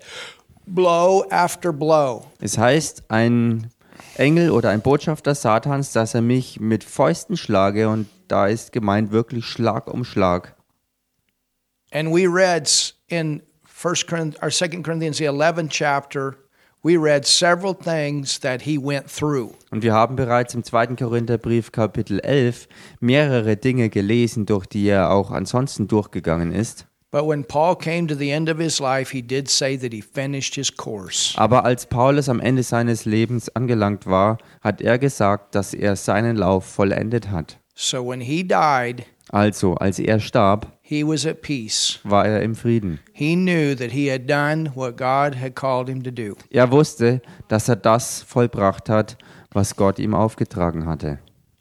blow 0.68 1.26
after 1.32 1.74
blow. 1.74 2.26
Es 2.40 2.58
heißt, 2.58 3.04
ein 3.10 3.68
Engel 4.16 4.52
oder 4.52 4.70
ein 4.70 4.82
Botschafter 4.82 5.34
Satans, 5.34 5.92
dass 5.92 6.14
er 6.14 6.22
mich 6.22 6.60
mit 6.60 6.84
Fäusten 6.84 7.36
schlage 7.36 7.90
und 7.90 8.08
da 8.28 8.48
ist 8.48 8.72
gemeint 8.72 9.12
wirklich 9.12 9.46
Schlag 9.46 9.88
um 9.88 10.06
Schlag. 10.06 10.56
And 11.92 12.10
we 12.10 12.28
read 12.28 12.70
in 13.08 13.42
First 13.66 14.08
Corinthians 14.08 14.42
or 14.42 14.52
Second 14.52 14.84
Corinthians 14.84 15.18
the 15.18 15.30
11th 15.30 15.70
chapter, 15.70 16.36
we 16.84 16.96
read 16.96 17.26
several 17.26 17.74
things 17.74 18.40
that 18.40 18.62
he 18.62 18.78
went 18.78 19.08
through. 19.08 19.56
Und 19.72 19.84
wir 19.84 19.94
haben 19.94 20.16
bereits 20.16 20.54
im 20.54 20.64
2. 20.64 20.96
Korintherbrief 20.96 21.72
Kapitel 21.72 22.20
11 22.20 22.68
mehrere 23.00 23.58
Dinge 23.58 23.90
gelesen, 23.90 24.46
durch 24.46 24.68
die 24.68 24.88
er 24.88 25.12
auch 25.12 25.32
ansonsten 25.32 25.88
durchgegangen 25.88 26.52
ist. 26.52 26.88
But 27.14 27.28
when 27.28 27.44
Paul 27.44 27.76
came 27.76 28.08
to 28.08 28.16
the 28.16 28.32
end 28.32 28.50
of 28.50 28.58
his 28.58 28.80
life, 28.80 29.12
he 29.12 29.22
did 29.22 29.48
say 29.48 29.78
that 29.78 29.94
he 29.94 30.02
finished 30.02 30.56
his 30.56 30.76
course. 30.76 31.36
Aber 31.38 31.64
als 31.64 31.86
Paulus 31.86 32.28
am 32.28 32.40
Ende 32.40 32.64
seines 32.64 33.06
Lebens 33.06 33.56
angelangt 33.56 34.08
war, 34.08 34.40
hat 34.62 34.82
er 34.82 34.98
gesagt, 34.98 35.54
dass 35.54 35.76
er 35.76 35.96
seinen 35.96 36.38
Lauf 36.38 36.66
vollendet 36.66 37.30
hat. 37.30 37.60
So 37.76 38.04
when 38.04 38.20
he 38.20 38.44
died, 38.44 39.06
Also, 39.30 39.76
als 39.76 40.00
er 40.00 40.20
starb, 40.20 40.72
he 40.82 41.06
was 41.06 41.24
at 41.28 41.44
peace. 41.44 42.00
war 42.04 42.26
er 42.26 42.42
im 42.42 42.56
Frieden. 42.56 43.00
He 43.12 43.36
knew 43.36 43.76
that 43.76 43.92
he 43.92 44.12
had 44.12 44.28
done 44.28 44.72
what 44.74 44.98
God 44.98 45.40
had 45.40 45.54
called 45.54 45.88
him 45.88 46.02
to 46.02 46.10
do. 46.10 46.34
Er 46.50 46.72
wusste, 46.72 47.22
dass 47.48 47.70
er 47.70 47.76
das 47.76 48.24
vollbracht 48.24 48.90
hat, 48.90 49.20
was 49.52 49.76
Gott 49.76 50.00
ihm 50.00 50.16
aufgetragen 50.16 50.88
hatte. 50.88 51.20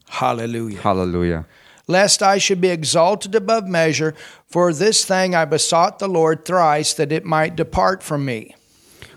Hallelujah. 0.09 0.83
Halleluja. 0.83 1.45
Lest 1.87 2.21
I 2.21 2.39
should 2.39 2.61
be 2.61 2.69
exalted 2.69 3.35
above 3.35 3.67
measure, 3.67 4.13
for 4.47 4.73
this 4.73 5.05
thing 5.05 5.35
I 5.35 5.45
besought 5.45 5.99
the 5.99 6.07
Lord 6.07 6.45
thrice 6.45 6.95
that 6.95 7.11
it 7.11 7.25
might 7.25 7.57
depart 7.57 8.03
from 8.03 8.23
me. 8.23 8.53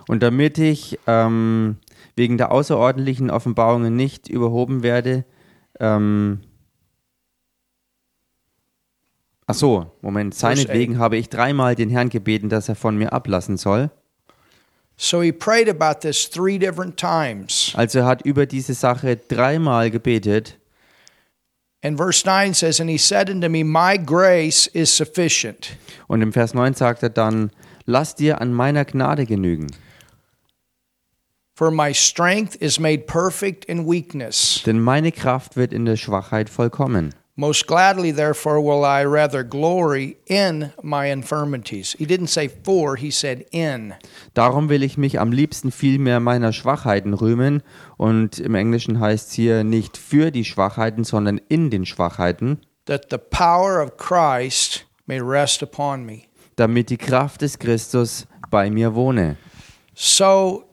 Und 0.09 0.23
damit 0.23 0.59
ich 0.59 0.99
ähm, 1.07 1.77
wegen 2.17 2.39
der 2.39 2.51
außerordentlichen 2.51 3.31
Offenbarungen 3.31 3.95
nicht 3.95 4.29
überhoben 4.29 4.83
werde, 4.83 5.25
ähm, 5.79 6.41
ach 9.47 9.55
so, 9.55 9.93
Moment, 10.01 10.35
seinetwegen 10.35 10.99
habe 10.99 11.17
ich 11.17 11.29
dreimal 11.29 11.75
den 11.75 11.91
Herrn 11.91 12.09
gebeten, 12.09 12.49
dass 12.49 12.69
er 12.69 12.75
von 12.77 12.97
mir 12.97 13.13
ablassen 13.13 13.57
soll. 13.57 13.91
So 14.99 15.21
he 15.21 15.31
prayed 15.31 15.69
about 15.69 16.01
this 16.01 16.29
three 16.29 16.59
different 16.59 16.97
times. 16.97 17.73
Also 17.77 17.99
er 17.99 18.07
hat 18.07 18.23
über 18.23 18.47
diese 18.47 18.73
Sache 18.75 19.17
dreimal 19.17 19.91
gebetet. 19.91 20.59
And 21.87 21.97
verse 21.97 22.27
9 22.27 22.55
says, 22.55 22.81
And 22.81 22.91
he 22.91 22.99
said 22.99 23.31
unto 23.31 23.49
me, 23.49 23.63
My 23.63 23.97
grace 23.97 24.67
is 24.67 24.93
sufficient. 24.93 25.77
Und 26.09 26.21
im 26.21 26.33
Vers 26.33 26.53
9 26.53 26.75
sagt 26.75 27.05
er 27.05 27.11
dann, 27.11 27.53
lass 27.85 28.17
dir 28.17 28.41
an 28.41 28.53
meiner 28.53 28.85
Gnade 28.85 29.25
genügen. 29.25 29.69
For 31.55 31.71
my 31.71 31.95
strength 31.95 32.57
is 32.57 32.81
made 32.81 33.07
perfect 33.07 33.65
in 33.67 33.87
weakness. 33.87 34.65
Denn 34.67 34.81
meine 34.81 35.13
Kraft 35.13 35.57
wird 35.57 35.73
in 35.73 35.85
der 35.85 35.97
Schwachheit 35.97 36.51
vollkommen. 36.51 37.15
Most 37.39 37.67
gladly, 37.67 38.13
therefore, 38.13 38.63
will 38.63 38.83
I 38.83 39.05
rather 39.05 39.43
glory 39.45 40.17
in 40.27 40.73
my 40.83 41.07
infirmities. 41.13 41.95
He 41.99 42.07
didn't 42.07 42.29
say 42.29 42.49
for, 42.49 42.97
he 42.97 43.11
said 43.11 43.45
in. 43.53 43.93
Darum 44.33 44.71
will 44.71 44.83
ich 44.83 44.97
mich 44.97 45.21
am 45.21 45.33
liebsten 45.33 45.71
vielmehr 45.71 46.19
meiner 46.19 46.55
Schwachheiten 46.55 47.13
rühmen. 47.13 47.63
Und 47.99 48.39
im 48.39 48.55
Englischen 48.55 49.01
heißt 49.01 49.29
es 49.29 49.35
hier 49.35 49.65
nicht 49.65 49.99
für 49.99 50.31
die 50.31 50.47
Schwachheiten, 50.47 51.05
sondern 51.05 51.39
in 51.51 51.69
den 51.69 51.85
Schwachheiten, 51.85 52.61
that 52.87 53.09
the 53.11 53.19
power 53.19 53.83
of 53.83 53.99
Christ 53.99 54.87
may 55.07 55.21
rest 55.21 55.63
upon 55.63 56.07
me. 56.07 56.23
damit 56.57 56.89
die 56.89 56.97
Kraft 56.97 57.43
des 57.43 57.59
Christus 57.59 58.27
bei 58.51 58.71
mir 58.71 58.95
wohne. 58.95 59.37
So, 59.95 60.65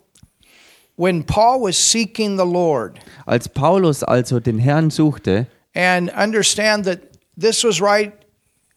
when 0.96 1.26
Paul 1.26 1.64
was 1.68 1.76
seeking 1.76 2.38
the 2.38 2.46
Lord, 2.46 3.00
Als 3.26 3.50
Paulus 3.50 4.02
also 4.02 4.40
den 4.40 4.60
Herrn 4.60 4.90
suchte, 4.90 5.48
and 5.76 6.10
understand 6.12 6.86
that 6.86 7.00
this 7.36 7.64
was 7.64 7.82
right, 7.82 8.14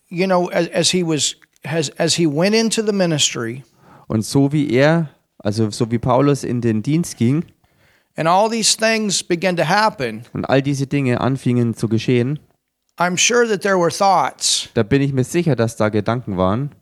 you 0.09 0.26
know, 0.26 0.49
as, 0.49 0.69
as 0.69 0.91
he 0.91 1.03
was 1.03 1.37
as 1.65 1.91
as 1.99 2.15
he 2.15 2.26
went 2.26 2.55
into 2.55 2.83
the 2.83 2.93
ministry, 2.93 3.65
und 4.09 4.25
so 4.25 4.53
wie 4.53 4.71
er, 4.71 5.11
also 5.38 5.71
so 5.71 5.91
wie 5.91 5.99
Paulus 5.99 6.45
in 6.45 6.61
den 6.61 6.83
Dienst 6.83 7.17
ging 7.17 7.45
and 8.17 8.26
all 8.29 8.49
these 8.49 8.75
things 8.75 9.23
began 9.23 9.57
to 9.57 9.65
happen. 9.65 10.25
und 10.33 10.45
all 10.49 10.62
diese 10.62 10.87
Dinge 10.87 11.21
anfingen 11.21 11.75
zu 11.75 11.88
geschehen, 11.88 12.38
I'm 12.99 13.17
sure 13.17 13.47
that 13.47 13.62
there 13.62 13.79
were 13.79 13.91
thoughts, 13.91 14.69
da 14.75 14.83
bin 14.83 15.03
ich 15.03 15.12
mir 15.12 15.25
sicher, 15.25 15.55
dass 15.57 15.76
da 15.76 15.88
Gedanken 15.88 16.37
waren. 16.37 16.75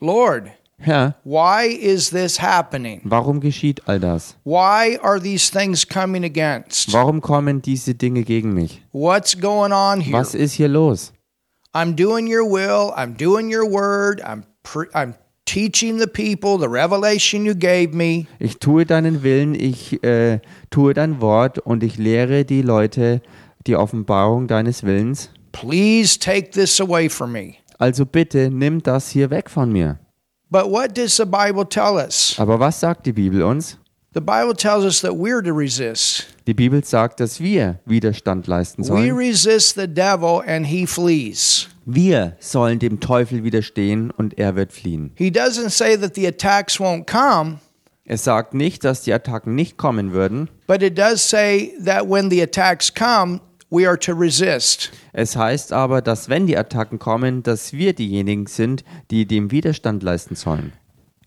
Lord, 0.00 0.50
Herr, 0.80 1.16
why 1.24 1.66
is 1.66 2.10
this 2.10 2.40
happening? 2.40 3.00
warum 3.04 3.40
geschieht 3.40 3.88
all 3.88 3.98
das? 3.98 4.36
Why 4.44 4.98
are 5.02 5.20
these 5.20 5.50
things 5.50 5.86
coming 5.86 6.24
against? 6.24 6.92
Warum 6.92 7.20
kommen 7.20 7.60
diese 7.62 7.94
Dinge 7.94 8.22
gegen 8.22 8.54
mich? 8.54 8.82
What's 8.92 9.38
going 9.38 9.72
on 9.72 10.00
here? 10.00 10.16
Was 10.16 10.34
ist 10.34 10.52
hier 10.54 10.68
los? 10.68 11.12
I'm 11.74 11.96
doing 11.96 12.26
your 12.28 12.44
will. 12.44 12.92
I'm 12.96 13.16
doing 13.16 13.52
your 13.52 13.68
word. 13.68 14.22
I'm 14.22 14.44
pre- 14.62 14.88
I'm 14.94 15.14
teaching 15.44 15.98
the 15.98 16.06
people 16.06 16.58
the 16.58 16.68
revelation 16.68 17.44
you 17.44 17.54
gave 17.54 17.92
me. 17.92 18.26
Ich 18.38 18.58
tue 18.58 18.84
deinen 18.86 19.22
Willen, 19.22 19.54
ich 19.54 20.02
äh, 20.04 20.40
tue 20.70 20.94
dein 20.94 21.20
Wort 21.20 21.58
und 21.58 21.82
ich 21.82 21.98
lehre 21.98 22.44
die 22.44 22.62
Leute 22.62 23.20
die 23.66 23.74
Offenbarung 23.76 24.46
deines 24.46 24.84
Willens. 24.84 25.30
Please 25.52 26.18
take 26.18 26.50
this 26.50 26.80
away 26.80 27.08
from 27.08 27.32
me. 27.32 27.54
Also 27.78 28.06
bitte 28.06 28.50
nimm 28.50 28.82
das 28.82 29.10
hier 29.10 29.30
weg 29.30 29.50
von 29.50 29.72
mir. 29.72 29.98
But 30.50 30.70
what 30.70 30.94
does 30.94 31.16
the 31.16 31.26
Bible 31.26 31.64
tell 31.68 31.96
us? 31.98 32.34
Aber 32.38 32.58
was 32.58 32.80
sagt 32.80 33.04
die 33.06 33.12
Bibel 33.12 33.42
uns? 33.42 33.76
The 34.14 34.20
Bible 34.20 34.54
tells 34.54 34.84
us 34.84 35.00
that 35.02 35.12
we're 35.12 35.42
to 35.42 35.52
resist. 35.52 36.26
Die 36.46 36.54
Bibel 36.54 36.82
sagt, 36.82 37.20
dass 37.20 37.38
wir 37.40 37.78
Widerstand 37.84 38.46
leisten 38.46 38.82
We 38.82 38.86
sollen. 38.86 39.16
resist 39.16 39.74
the 39.74 39.86
devil 39.86 40.42
and 40.46 40.66
he 40.66 40.86
flees. 40.86 41.68
Wir 41.84 42.36
sollen 42.40 42.78
dem 42.78 43.00
Teufel 43.00 43.44
widerstehen 43.44 44.10
und 44.10 44.38
er 44.38 44.56
wird 44.56 44.72
fliehen. 44.72 45.12
He 45.16 45.28
doesn't 45.30 45.70
say 45.70 45.96
that 45.98 46.14
the 46.14 46.26
attacks 46.26 46.78
won't 46.80 47.04
come, 47.06 47.58
Es 48.06 48.24
sagt 48.24 48.54
nicht, 48.54 48.84
dass 48.84 49.02
die 49.02 49.12
Attacken 49.12 49.54
nicht 49.54 49.76
kommen 49.76 50.12
würden. 50.12 50.48
but 50.66 50.82
it 50.82 50.96
does 50.98 51.20
say 51.28 51.74
that 51.84 52.08
when 52.08 52.30
the 52.30 52.42
attacks 52.42 52.92
come, 52.92 53.40
we 53.70 53.86
are 53.86 53.98
to 53.98 54.12
resist. 54.12 54.90
Es 55.12 55.36
heißt 55.36 55.72
aber, 55.72 56.02
dass 56.02 56.28
wenn 56.28 56.46
die 56.46 56.56
Attacken 56.56 56.98
kommen, 56.98 57.42
dass 57.42 57.72
wir 57.72 57.92
diejenigen 57.92 58.46
sind, 58.46 58.84
die 59.10 59.26
dem 59.26 59.50
Widerstand 59.50 60.02
leisten 60.02 60.34
sollen. 60.34 60.72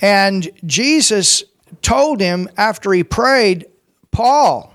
And 0.02 0.52
Jesus 0.62 1.46
told 1.82 2.22
him 2.22 2.50
after 2.56 2.92
he 2.92 3.04
prayed, 3.04 3.68
Paul, 4.12 4.72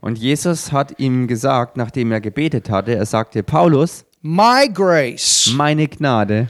Und 0.00 0.18
Jesus 0.18 0.70
hat 0.70 1.00
ihm 1.00 1.26
gesagt, 1.26 1.76
nachdem 1.76 2.12
er 2.12 2.20
gebetet 2.20 2.70
hatte, 2.70 2.94
er 2.94 3.06
sagte, 3.06 3.42
Paulus, 3.42 4.04
my 4.22 4.68
grace, 4.72 5.50
meine 5.52 5.88
Gnade, 5.88 6.48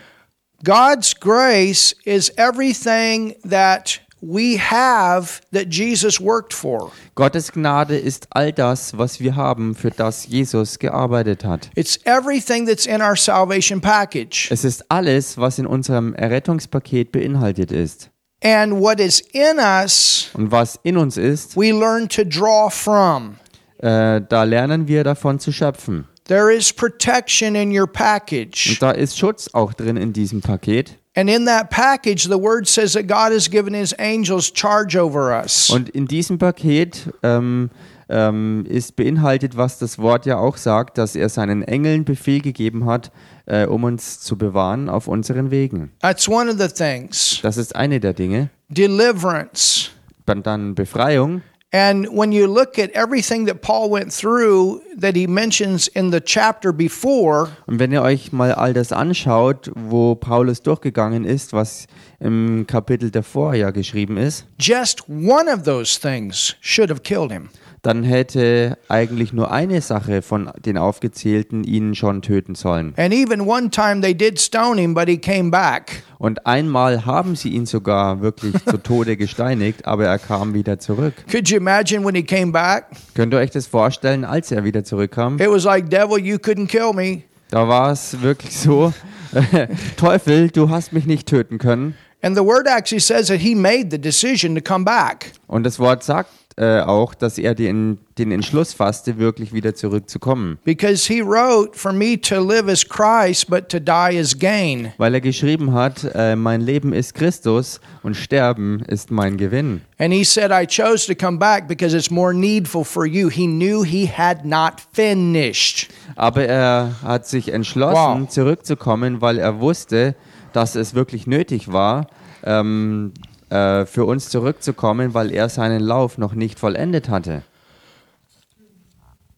God's 0.65 1.15
grace 1.19 1.95
is 2.05 2.31
everything 2.37 3.35
that 3.49 4.01
we 4.21 4.59
have 4.59 5.41
that 5.53 5.67
Jesus 5.71 6.21
worked 6.21 6.53
for. 6.55 6.91
Gottes 7.15 7.53
Gnade 7.53 7.97
ist 7.99 8.27
all 8.31 8.53
das, 8.53 8.97
was 8.97 9.21
wir 9.21 9.37
haben, 9.37 9.75
für 9.75 9.91
das 9.91 10.27
Jesus 10.27 10.79
gearbeitet 10.79 11.45
hat. 11.45 11.71
It's 11.75 11.99
everything 12.05 12.67
that's 12.67 12.87
in 12.87 13.01
our 13.03 13.17
salvation 13.17 13.81
package. 13.81 14.49
Es 14.51 14.65
ist 14.65 14.91
alles, 14.91 15.39
was 15.39 15.59
in 15.59 15.67
unserem 15.67 16.15
Errettungspaket 16.15 17.13
beinhaltet 17.13 17.71
ist. 17.73 18.11
And 18.43 18.75
what 18.81 19.01
is 19.01 19.21
in 19.33 19.59
us, 19.59 20.31
Und 20.35 20.51
was 20.51 20.79
in 20.83 20.97
uns 20.97 21.17
ist, 21.17 21.57
we 21.57 21.71
learn 21.73 22.09
to 22.09 22.23
draw 22.25 22.69
from. 22.71 23.37
äh, 23.79 24.21
da 24.29 24.45
lernen 24.45 24.89
wir 24.89 25.05
davon 25.05 25.39
zu 25.39 25.53
schöpfen. 25.53 26.07
There 26.25 26.53
is 26.53 26.73
protection 26.73 27.55
in 27.55 27.71
your 27.77 27.87
package. 27.87 28.71
Und 28.71 28.83
da 28.83 28.91
ist 28.91 29.17
Schutz 29.17 29.49
auch 29.53 29.73
drin 29.73 29.97
in 29.97 30.13
diesem 30.13 30.41
Paket. 30.41 30.97
And 31.17 31.31
in 31.31 31.47
that 31.47 31.71
package, 31.71 32.25
the 32.25 32.39
word 32.39 32.69
says 32.69 32.93
that 32.93 33.05
God 33.05 33.33
has 33.33 33.49
given 33.49 33.73
his 33.73 33.95
angels 33.99 34.53
charge 34.53 34.97
over 34.97 35.33
us. 35.33 35.71
Und 35.71 35.89
in 35.89 36.07
diesem 36.07 36.37
Paket 36.37 37.11
ähm, 37.23 37.71
ähm, 38.11 38.67
ist 38.69 38.97
beinhaltet, 38.97 39.57
was 39.57 39.79
das 39.79 39.99
Wort 39.99 40.27
ja 40.27 40.37
auch 40.37 40.59
sagt, 40.59 40.99
dass 40.99 41.17
er 41.17 41.31
seinen 41.31 41.63
Engeln 41.63 42.05
Befehl 42.05 42.41
gegeben 42.41 42.85
hat, 42.85 43.11
äh, 43.47 43.65
um 43.65 43.85
uns 43.85 44.21
zu 44.21 44.37
bewahren 44.37 44.91
auf 44.91 45.09
unseren 45.09 45.51
Wegen. 45.51 45.91
That's 46.03 46.29
one 46.29 46.51
of 46.51 46.59
the 46.59 46.69
things. 46.69 47.41
Das 47.43 47.57
ist 47.57 47.75
eine 47.75 47.99
der 47.99 48.13
Dinge. 48.13 48.51
Deliverance. 48.69 49.91
Dann, 50.27 50.43
dann 50.43 50.75
Befreiung. 50.75 51.41
And 51.77 52.07
when 52.09 52.33
you 52.33 52.47
look 52.47 52.79
at 52.79 52.91
everything 52.93 53.45
that 53.49 53.61
Paul 53.61 53.91
went 53.91 54.11
through 54.11 54.81
that 54.97 55.15
he 55.15 55.27
mentions 55.27 55.89
in 55.89 56.11
the 56.11 56.23
chapter 56.23 56.73
before, 56.73 57.51
Und 57.67 57.79
wenn 57.79 57.93
ihr 57.93 58.01
euch 58.01 58.33
mal 58.33 58.53
all 58.53 58.73
das 58.73 58.93
anschaut, 58.93 59.71
wo 59.75 60.15
Paulus 60.15 60.63
durchgegangen 60.63 61.27
ist, 61.27 61.53
was 61.53 61.87
im 62.19 62.67
Kapitel 62.67 63.11
davor 63.11 63.55
ja 63.55 63.73
geschrieben 63.73 64.17
ist, 64.17 64.47
just 64.59 65.07
one 65.11 65.53
of 65.53 65.65
those 65.65 66.01
things 66.01 66.57
should 66.63 66.89
have 66.89 67.03
killed 67.03 67.31
him. 67.31 67.51
Dann 67.87 68.03
hätte 68.03 68.79
eigentlich 68.89 69.33
nur 69.33 69.53
eine 69.53 69.81
Sache 69.81 70.21
von 70.21 70.51
den 70.65 70.77
aufgezählten 70.77 71.63
ihn 71.63 71.95
schon 71.95 72.21
töten 72.21 72.57
sollen. 72.57 72.93
And 72.97 73.15
even 73.15 73.43
one 73.43 73.71
time 73.71 74.01
they 74.01 74.13
did 74.13 74.41
stone 74.41 74.81
him, 74.81 74.93
but 74.93 75.09
he 75.09 75.17
came 75.17 75.53
back. 75.53 76.03
Und 76.19 76.47
einmal 76.47 77.07
haben 77.07 77.37
sie 77.37 77.51
ihn 77.51 77.65
sogar 77.65 78.23
wirklich 78.23 78.55
zu 78.67 78.79
Tode 78.79 79.17
gesteinigt, 79.17 79.87
aber 79.87 80.07
er 80.07 80.19
kam 80.19 80.53
wieder 80.53 80.81
zurück. 80.81 81.15
Could 81.31 81.49
you 81.49 81.59
imagine 81.59 82.05
when 82.05 82.17
he 82.17 82.25
came 82.25 82.51
back? 82.51 82.87
Könnt 83.15 83.33
ihr 83.33 83.39
euch 83.39 83.53
das 83.53 83.69
vorstellen, 83.69 84.25
als 84.25 84.51
er 84.51 84.65
wieder 84.65 84.83
zurückkam? 84.83 85.39
It 85.39 85.49
was 85.49 85.63
like, 85.63 85.89
Devil, 85.89 86.19
you 86.19 86.39
couldn't 86.39 86.67
kill 86.67 86.93
me. 86.93 87.23
Da 87.51 87.69
war 87.69 87.93
es 87.93 88.21
wirklich 88.21 88.59
so, 88.59 88.93
Teufel, 89.97 90.51
du 90.51 90.71
hast 90.71 90.93
mich 90.93 91.07
nicht 91.07 91.29
töten 91.29 91.59
können. 91.59 91.95
And 92.21 92.37
the 92.37 92.43
word 92.43 92.67
actually 92.67 92.99
says 92.99 93.29
that 93.29 93.39
he 93.39 93.55
made 93.55 93.93
the 93.93 93.99
decision 93.99 94.57
to 94.57 94.61
come 94.61 94.85
back. 94.85 95.31
Und 95.47 95.63
das 95.63 95.79
Wort 95.79 96.03
sagt 96.03 96.31
äh, 96.59 96.81
auch, 96.81 97.15
dass 97.15 97.37
er 97.37 97.55
den, 97.55 97.99
den 98.17 98.33
Entschluss 98.33 98.73
fasste, 98.73 99.19
wirklich 99.19 99.53
wieder 99.53 99.75
zurückzukommen. 99.75 100.57
Because 100.65 101.07
he 101.13 101.21
wrote, 101.21 101.77
For 101.77 101.93
me 101.93 102.19
to 102.21 102.41
live 102.41 102.67
is 102.69 102.89
Christ, 102.89 103.49
but 103.51 103.69
to 103.69 103.79
die 103.79 104.17
is 104.17 104.39
gain. 104.39 104.93
Weil 104.97 105.13
er 105.15 105.21
geschrieben 105.21 105.75
hat, 105.75 106.05
äh, 106.15 106.35
mein 106.35 106.63
Leben 106.63 106.95
ist 106.95 107.15
Christus 107.15 107.81
und 108.03 108.17
Sterben 108.17 108.81
ist 108.89 109.11
mein 109.11 109.37
Gewinn. 109.37 109.83
And 109.99 110.15
he 110.15 110.25
said, 110.25 110.51
I 110.51 110.67
chose 110.67 111.07
to 111.07 111.15
come 111.15 111.39
back 111.39 111.69
because 111.69 111.95
it's 111.95 112.11
more 112.11 112.33
needful 112.33 112.85
for 112.85 113.05
you. 113.07 113.29
He 113.29 113.47
knew 113.47 113.85
he 113.85 114.07
had 114.11 114.45
not 114.47 114.75
finished. 114.93 115.89
Aber 116.17 116.45
er 116.45 116.93
hat 117.03 117.27
sich 117.27 117.53
entschlossen, 117.53 118.23
Wow. 118.23 118.29
zurückzukommen, 118.29 119.21
weil 119.21 119.39
er 119.39 119.61
wusste, 119.61 120.15
dass 120.53 120.75
es 120.75 120.95
wirklich 120.95 121.27
nötig 121.27 121.71
war, 121.71 122.07
ähm, 122.45 123.13
äh, 123.51 123.87
für 123.87 124.05
uns 124.05 124.29
zurückzukommen, 124.29 125.15
weil 125.15 125.33
er 125.33 125.49
seinen 125.49 125.81
Lauf 125.81 126.19
noch 126.19 126.35
nicht 126.35 126.59
vollendet 126.59 127.09
hatte. 127.09 127.43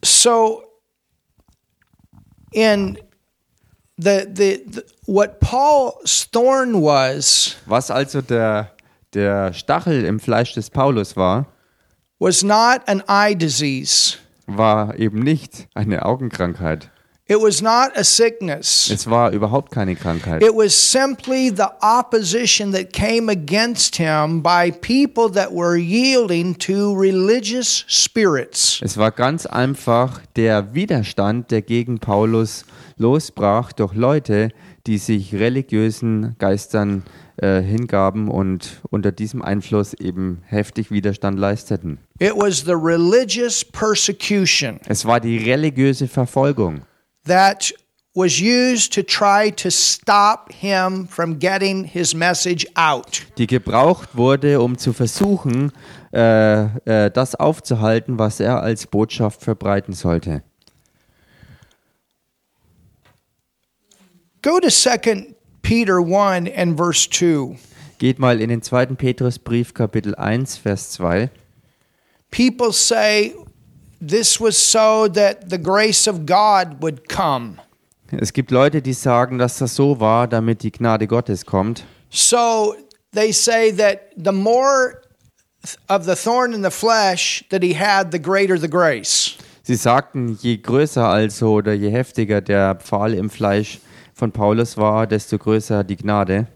So, 0.04 0.62
in 2.52 2.98
the, 3.96 4.26
the, 4.32 4.64
the 4.70 4.82
what 5.06 5.40
Paul's 5.40 6.30
thorn 6.30 6.74
was, 6.74 7.56
Was 7.66 7.90
also 7.90 8.22
der, 8.22 8.70
der 9.14 9.52
Stachel 9.52 10.04
im 10.04 10.20
Fleisch 10.20 10.54
des 10.54 10.70
Paulus 10.70 11.16
war, 11.16 11.46
was 12.18 12.42
not 12.42 12.80
an 12.87 13.02
eye 13.09 13.35
disease. 13.35 14.16
war 14.46 14.98
eben 14.98 15.20
nicht 15.20 15.68
eine 15.74 16.04
Augenkrankheit. 16.06 16.90
It 17.30 17.42
was 17.42 17.60
not 17.60 17.94
a 17.94 18.04
sickness. 18.04 18.90
Es 18.90 19.06
war 19.06 19.32
überhaupt 19.32 19.70
keine 19.70 19.94
Krankheit. 19.94 20.42
It 20.42 20.54
was 20.54 20.72
simply 20.74 21.50
the 21.54 21.66
opposition 21.82 22.72
that 22.72 22.94
came 22.94 23.30
against 23.30 23.96
him 23.96 24.42
by 24.42 24.70
people 24.70 25.30
that 25.34 25.52
were 25.52 25.76
yielding 25.76 26.56
to 26.56 26.94
religious 26.98 27.84
spirits. 27.86 28.80
Es 28.82 28.96
war 28.96 29.10
ganz 29.10 29.44
einfach 29.44 30.22
der 30.36 30.72
Widerstand, 30.72 31.50
der 31.50 31.60
gegen 31.60 31.98
Paulus 31.98 32.64
losbrach 32.96 33.72
durch 33.72 33.92
Leute, 33.94 34.48
die 34.86 34.96
sich 34.96 35.34
religiösen 35.34 36.34
Geistern 36.38 37.02
äh, 37.36 37.60
hingaben 37.60 38.28
und 38.28 38.80
unter 38.88 39.12
diesem 39.12 39.42
Einfluss 39.42 39.92
eben 39.92 40.40
heftig 40.46 40.90
Widerstand 40.90 41.38
leisteten. 41.38 41.98
It 42.20 42.32
was 42.34 42.64
the 42.64 42.72
religious 42.72 43.62
persecution 43.62 44.80
Es 44.86 45.04
war 45.04 45.20
die 45.20 45.36
religiöse 45.36 46.08
Verfolgung, 46.08 46.80
that 47.28 47.72
was 48.14 48.40
used 48.40 48.92
to 48.94 49.02
try 49.02 49.50
to 49.50 49.70
stop 49.70 50.52
him 50.52 51.06
from 51.06 51.38
getting 51.38 51.84
his 51.84 52.14
message 52.14 52.66
out. 52.74 53.22
die 53.38 53.46
gebraucht 53.46 54.16
wurde, 54.16 54.60
um 54.60 54.76
zu 54.76 54.92
versuchen, 54.92 55.72
äh, 56.12 56.64
äh, 56.84 57.10
das 57.10 57.34
aufzuhalten, 57.36 58.18
was 58.18 58.40
er 58.40 58.60
als 58.60 58.86
Botschaft 58.86 59.42
verbreiten 59.42 59.94
sollte. 59.94 60.42
Go 64.42 64.58
to 64.60 64.68
2 64.68 65.34
Peter 65.62 65.98
1 65.98 66.48
and 66.56 66.76
verse 66.76 67.08
2. 67.10 67.56
Geht 67.98 68.18
mal 68.18 68.40
in 68.40 68.48
den 68.48 68.62
zweiten 68.62 68.96
Petrusbrief 68.96 69.74
Kapitel 69.74 70.14
1 70.14 70.56
Vers 70.56 70.90
2. 70.92 71.30
People 72.30 72.72
say 72.72 73.34
this 74.00 74.40
was 74.40 74.56
so 74.56 75.08
that 75.08 75.50
the 75.50 75.58
grace 75.58 76.08
of 76.08 76.26
God 76.26 76.82
would 76.82 77.08
come. 77.08 77.58
Es 78.11 78.32
gibt 78.32 78.50
Leute, 78.50 78.80
die 78.80 78.94
sagen, 78.94 79.38
dass 79.38 79.58
das 79.58 79.74
so 79.74 80.00
war, 80.00 80.26
damit 80.26 80.62
die 80.62 80.70
Gnade 80.70 81.06
Gottes 81.06 81.44
kommt. 81.44 81.84
So 82.11 82.74
they 83.12 83.32
say 83.32 83.70
that 83.72 84.12
the 84.16 84.32
more 84.32 85.02
of 85.88 86.04
the 86.04 86.14
thorn 86.14 86.54
in 86.54 86.62
the 86.62 86.70
flesh 86.70 87.44
that 87.50 87.62
he 87.62 87.74
had, 87.74 88.11
the 88.11 88.20
greater 88.20 88.58
the 88.58 88.68
grace. 88.68 89.37
Sie 89.62 89.74
sagten, 89.74 90.38
je 90.40 90.56
größer 90.56 91.06
also 91.06 91.52
oder 91.52 91.74
je 91.74 91.90
heftiger 91.90 92.40
der 92.40 92.76
Pfahl 92.76 93.12
im 93.12 93.28
Fleisch 93.28 93.80
von 94.14 94.32
Paulus 94.32 94.78
war, 94.78 95.06
desto 95.06 95.37
größer 95.37 95.84
die 95.84 95.96
Gnade. 95.96 96.46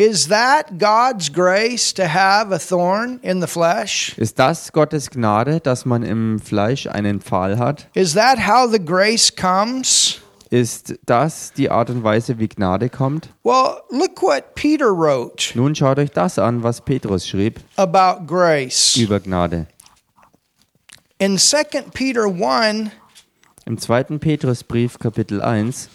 Is 0.00 0.28
that 0.28 0.78
God's 0.78 1.28
grace 1.28 1.92
to 1.94 2.04
have 2.04 2.54
a 2.54 2.58
thorn 2.60 3.18
in 3.20 3.40
the 3.40 3.48
flesh? 3.48 4.16
Ist 4.16 4.38
das 4.38 4.70
Gottes 4.70 5.10
Gnade, 5.10 5.58
dass 5.58 5.84
man 5.84 6.04
im 6.04 6.38
Fleisch 6.38 6.86
einen 6.86 7.20
Pfahl 7.20 7.58
hat? 7.58 7.88
Is 7.94 8.14
that 8.14 8.46
how 8.46 8.70
the 8.70 8.78
grace 8.78 9.34
comes? 9.34 10.20
Ist 10.50 10.94
das 11.04 11.52
die 11.52 11.68
Art 11.68 11.90
und 11.90 12.04
Weise, 12.04 12.38
wie 12.38 12.46
Gnade 12.46 12.88
kommt? 12.90 13.30
Well, 13.42 13.82
look 13.90 14.22
what 14.22 14.54
Peter 14.54 14.86
wrote 14.96 15.58
Nun 15.58 15.74
schaut 15.74 15.98
euch 15.98 16.12
das 16.12 16.38
an, 16.38 16.62
was 16.62 16.80
Petrus 16.80 17.26
schrieb 17.26 17.58
about 17.74 18.24
grace. 18.24 18.94
über 18.96 19.18
Gnade. 19.18 19.66
In 21.18 21.38
2 21.38 21.64
Peter 21.92 22.26
1, 22.26 22.90
Im 23.66 23.78
zweiten 23.78 24.20
Petrusbrief 24.20 25.00
Kapitel 25.00 25.42
1 25.42 25.88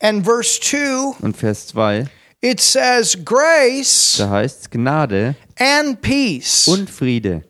and 0.00 0.24
verse 0.24 0.60
2, 0.60 1.16
und 1.22 1.36
Vers 1.36 1.66
2, 1.68 2.06
it 2.40 2.60
says, 2.60 3.16
Grace 3.24 4.16
da 4.18 4.30
heißt 4.30 4.70
Gnade 4.70 5.34
and 5.58 6.00
peace 6.00 6.68
und 6.68 6.88
Friede 6.90 7.42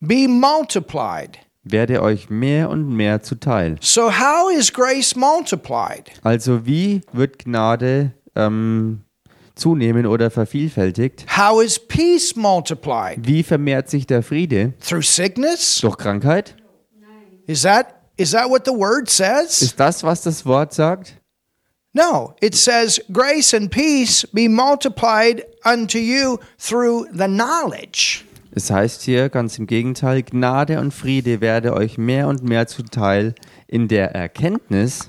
be 0.00 0.26
multiplied. 0.28 1.38
werde 1.64 2.02
euch 2.02 2.28
mehr 2.30 2.68
und 2.70 2.88
mehr 2.88 3.22
zuteil. 3.22 3.76
So, 3.80 4.10
how 4.10 4.50
is 4.50 4.72
grace 4.72 5.16
multiplied? 5.16 6.10
Also 6.22 6.66
wie 6.66 7.00
wird 7.12 7.38
Gnade 7.38 8.12
ähm, 8.34 9.02
zunehmen 9.54 10.06
oder 10.06 10.30
vervielfältigt? 10.30 11.24
How 11.36 11.62
is 11.62 11.78
peace 11.78 12.34
multiplied? 12.36 13.18
Wie 13.26 13.42
vermehrt 13.42 13.88
sich 13.88 14.06
der 14.06 14.22
Friede? 14.22 14.74
Through 14.80 15.04
sickness? 15.04 15.80
Durch 15.80 15.96
Krankheit? 15.96 16.54
Is 17.46 17.62
that 17.62 17.94
is 18.16 18.30
that 18.32 18.48
what 18.48 18.64
the 18.64 18.72
word 18.72 19.08
says? 19.10 19.60
Ist 19.62 19.78
das, 19.78 20.02
was 20.02 20.22
das 20.22 20.44
Wort 20.46 20.72
sagt? 20.72 21.20
No, 21.94 22.34
it 22.40 22.56
says 22.56 23.00
grace 23.12 23.54
and 23.54 23.70
peace 23.70 24.26
be 24.34 24.48
multiplied 24.48 25.44
unto 25.64 25.98
you 25.98 26.40
through 26.58 27.06
the 27.12 27.28
knowledge. 27.28 28.24
Es 28.50 28.70
heißt 28.70 29.02
hier 29.02 29.28
ganz 29.28 29.58
im 29.58 29.66
Gegenteil, 29.66 30.22
Gnade 30.22 30.80
und 30.80 30.92
Friede 30.92 31.40
werde 31.40 31.72
euch 31.72 31.96
mehr 31.96 32.26
und 32.26 32.42
mehr 32.42 32.66
zuteil 32.66 33.34
in 33.68 33.88
der 33.88 34.14
Erkenntnis 34.14 35.08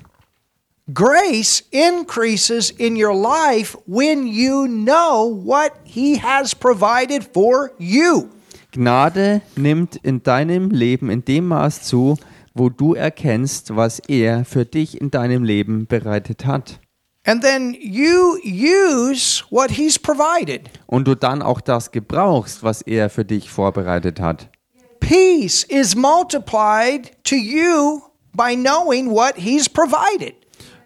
Grace 0.94 1.64
increases 1.72 2.70
in 2.70 2.94
your 2.96 3.12
life 3.12 3.76
when 3.86 4.28
you 4.28 4.68
know 4.68 5.26
what 5.26 5.72
He 5.82 6.14
has 6.18 6.54
provided 6.54 7.24
for 7.24 7.72
you. 7.78 8.28
Gnade 8.70 9.42
nimmt 9.56 9.96
in 9.96 10.22
deinem 10.22 10.70
Leben 10.70 11.10
in 11.10 11.24
dem 11.24 11.48
Maß 11.48 11.82
zu, 11.82 12.16
wo 12.56 12.70
du 12.70 12.94
erkennst, 12.94 13.76
was 13.76 13.98
er 14.00 14.44
für 14.44 14.64
dich 14.64 15.00
in 15.00 15.10
deinem 15.10 15.44
Leben 15.44 15.86
bereitet 15.86 16.46
hat. 16.46 16.80
And 17.24 17.42
then 17.42 17.76
you 17.80 18.38
use 18.44 19.42
what 19.50 19.70
He's 19.70 19.98
provided. 19.98 20.70
Und 20.86 21.08
du 21.08 21.16
dann 21.16 21.42
auch 21.42 21.60
das 21.60 21.90
gebrauchst, 21.90 22.62
was 22.62 22.82
er 22.82 23.10
für 23.10 23.24
dich 23.24 23.50
vorbereitet 23.50 24.20
hat. 24.20 24.48
Peace 25.00 25.64
is 25.64 25.96
multiplied 25.96 27.12
to 27.24 27.34
you 27.34 28.00
by 28.32 28.54
knowing 28.54 29.10
what 29.10 29.34
He's 29.36 29.68
provided. 29.68 30.34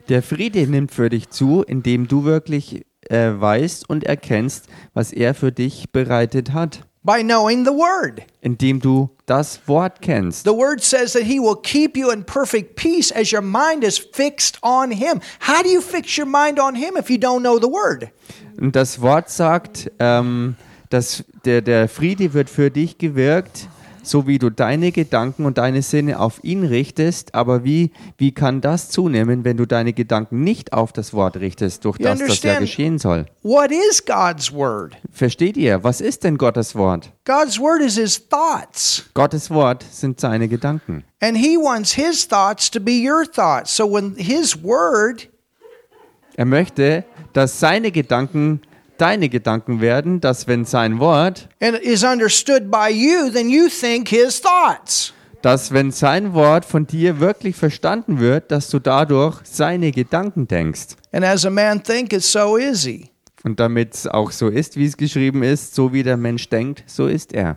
Der 0.09 0.23
Friede 0.23 0.67
nimmt 0.67 0.93
für 0.93 1.11
dich 1.11 1.29
zu, 1.29 1.63
indem 1.63 2.09
du 2.09 2.25
wirklich 2.25 2.87
äh, 3.11 3.33
weißt 3.39 3.89
und 3.89 4.05
erkennst, 4.05 4.67
was 4.95 5.13
er 5.13 5.35
für 5.35 5.53
dich 5.53 5.93
bereitet 5.93 6.53
hat. 6.53 6.87
By 7.03 7.23
knowing 7.23 7.65
the 7.65 7.73
Word. 7.73 8.25
Indem 8.43 8.79
du 8.79 9.09
das 9.25 9.59
Wort 9.67 10.03
kennst. 10.03 10.45
The 10.45 10.53
Word 10.53 10.83
says 10.83 11.15
that 11.15 11.23
He 11.23 11.41
will 11.41 11.57
keep 11.57 11.97
you 11.97 12.11
in 12.11 12.25
perfect 12.25 12.77
peace 12.77 13.11
as 13.11 13.33
your 13.33 13.43
mind 13.43 13.85
is 13.85 13.99
fixed 13.99 14.59
on 14.63 14.91
Him. 14.91 15.21
How 15.41 15.63
do 15.63 15.71
you 15.71 15.81
fix 15.81 16.19
your 16.19 16.27
mind 16.27 16.59
on 16.59 16.75
Him 16.75 16.99
if 16.99 17.09
you 17.09 17.17
don't 17.17 17.43
know 17.43 17.59
the 17.59 17.69
Word? 17.69 18.11
Und 18.61 18.77
das 18.77 19.01
Wort 19.01 19.31
sagt, 19.31 19.91
ähm, 19.99 20.57
dass 20.91 21.25
der, 21.45 21.63
der 21.63 21.89
Friede 21.89 22.35
wird 22.35 22.51
für 22.51 22.71
dich 22.71 22.99
gewirkt, 22.99 23.69
so 24.03 24.27
wie 24.27 24.39
du 24.39 24.51
deine 24.51 24.93
Gedanken 24.93 25.45
und 25.45 25.59
deine 25.59 25.83
Sinne 25.83 26.19
auf 26.21 26.43
ihn 26.43 26.65
richtest. 26.65 27.35
Aber 27.35 27.65
wie, 27.65 27.91
wie 28.19 28.33
kann 28.33 28.61
das 28.61 28.89
zunehmen, 28.89 29.45
wenn 29.45 29.57
du 29.57 29.67
deine 29.67 29.93
Gedanken 29.93 30.43
nicht 30.43 30.73
auf 30.73 30.93
das 30.93 31.13
Wort 31.13 31.37
richtest, 31.37 31.85
durch 31.85 31.99
You 31.99 32.05
das 32.05 32.19
das 32.19 32.43
ja 32.43 32.59
geschehen 32.59 32.99
soll? 32.99 33.27
What 33.43 33.71
is 33.71 34.05
God's 34.05 34.53
Word? 34.53 34.97
Versteht 35.13 35.57
ihr? 35.57 35.83
Was 35.85 36.01
ist 36.01 36.25
denn 36.25 36.39
Gottes 36.39 36.75
Wort? 36.75 37.13
God's 37.25 37.59
Word 37.59 37.83
is 37.83 37.97
His 37.97 38.29
thoughts. 38.29 39.05
Gottes 39.15 39.51
Wort 39.51 39.85
sind 39.91 40.21
seine 40.21 40.49
Gedanken. 40.49 41.05
And 41.21 41.37
He 41.37 41.57
wants 41.57 41.93
His 41.93 42.27
thoughts 42.27 42.71
to 42.71 42.81
be 42.81 42.93
your 42.93 43.25
thoughts. 43.25 43.77
So 43.77 43.91
when 43.91 44.15
His 44.17 44.63
Word 44.63 45.29
Er 46.37 46.47
möchte, 46.47 47.05
dass 47.35 47.61
seine 47.61 47.91
Gedanken 47.93 48.63
deine 49.01 49.29
Gedanken 49.29 49.81
werden, 49.81 50.21
dass 50.21 50.47
wenn 50.47 50.65
sein 50.65 50.99
Wort, 50.99 51.49
and 51.61 51.79
is 51.79 52.05
understood 52.05 52.71
by 52.71 52.89
you, 52.91 53.31
then 53.31 53.49
you 53.49 53.69
think 53.69 54.09
His 54.09 54.41
thoughts. 54.41 55.13
dass 55.43 55.73
wenn 55.73 55.91
sein 55.91 56.35
Wort 56.35 56.65
von 56.65 56.87
dir 56.87 57.19
wirklich 57.21 57.57
verstanden 57.57 58.21
wird, 58.21 58.51
dass 58.51 58.69
du 58.69 58.79
dadurch 58.79 59.41
seine 59.45 59.91
Gedanken 59.91 60.47
denkst. 60.47 60.97
And 61.13 61.25
as 61.25 61.47
a 61.47 61.51
man 61.51 61.83
thinketh, 61.83 62.23
so 62.23 62.57
is 62.57 62.85
he. 62.85 63.11
Und 63.43 63.59
damit 63.59 63.95
es 63.95 64.07
auch 64.07 64.31
so 64.33 64.49
ist, 64.49 64.77
wie 64.77 64.85
es 64.85 64.97
geschrieben 64.97 65.43
ist, 65.43 65.75
so 65.75 65.93
wie 65.93 66.03
der 66.03 66.19
Mensch 66.19 66.49
denkt, 66.51 66.85
so 66.87 67.07
ist 67.07 67.33
er. 67.33 67.57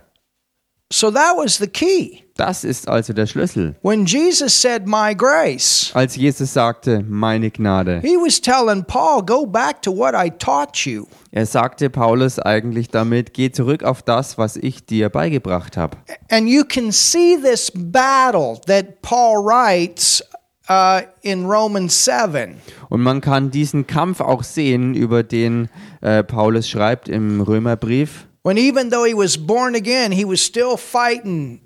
So 0.94 1.10
that 1.10 1.34
was 1.36 1.58
the 1.58 1.66
key. 1.66 2.20
Das 2.36 2.62
ist 2.62 2.86
also 2.86 3.12
der 3.12 3.26
Schlüssel. 3.26 3.74
When 3.82 4.06
Jesus 4.06 4.62
said, 4.62 4.86
My 4.86 5.12
grace, 5.12 5.90
Als 5.92 6.14
Jesus 6.14 6.52
sagte, 6.52 7.04
meine 7.08 7.50
Gnade, 7.50 8.00
he 8.00 8.16
was 8.16 8.40
telling 8.40 8.84
Paul, 8.84 9.24
Go 9.24 9.44
back 9.44 9.82
to 9.82 9.90
what 9.90 10.14
I 10.14 10.30
taught 10.30 10.86
you. 10.86 11.06
er 11.32 11.46
sagte 11.46 11.90
Paulus 11.90 12.38
eigentlich 12.38 12.90
damit, 12.90 13.34
geh 13.34 13.50
zurück 13.50 13.82
auf 13.82 14.02
das, 14.02 14.38
was 14.38 14.54
ich 14.56 14.86
dir 14.86 15.08
beigebracht 15.08 15.76
habe. 15.76 15.96
And 16.30 16.48
you 16.48 16.62
can 16.62 16.92
see 16.92 17.36
this 17.42 17.72
battle 17.74 18.60
that 18.68 19.02
Paul 19.02 19.44
writes 19.44 20.22
uh, 20.70 21.00
in 21.22 21.44
Romans 21.44 22.04
7. 22.04 22.54
Und 22.88 23.00
man 23.00 23.20
kann 23.20 23.50
diesen 23.50 23.88
Kampf 23.88 24.20
auch 24.20 24.44
sehen, 24.44 24.94
über 24.94 25.24
den 25.24 25.68
äh, 26.02 26.22
Paulus 26.22 26.68
schreibt 26.68 27.08
im 27.08 27.40
Römerbrief. 27.40 28.28
When 28.44 28.58
even 28.58 28.90
though 28.90 29.04
he 29.04 29.14
was 29.14 29.38
born 29.38 29.74
again, 29.74 30.12
he 30.12 30.26
was 30.26 30.44
still 30.44 30.76
fighting. 30.76 31.60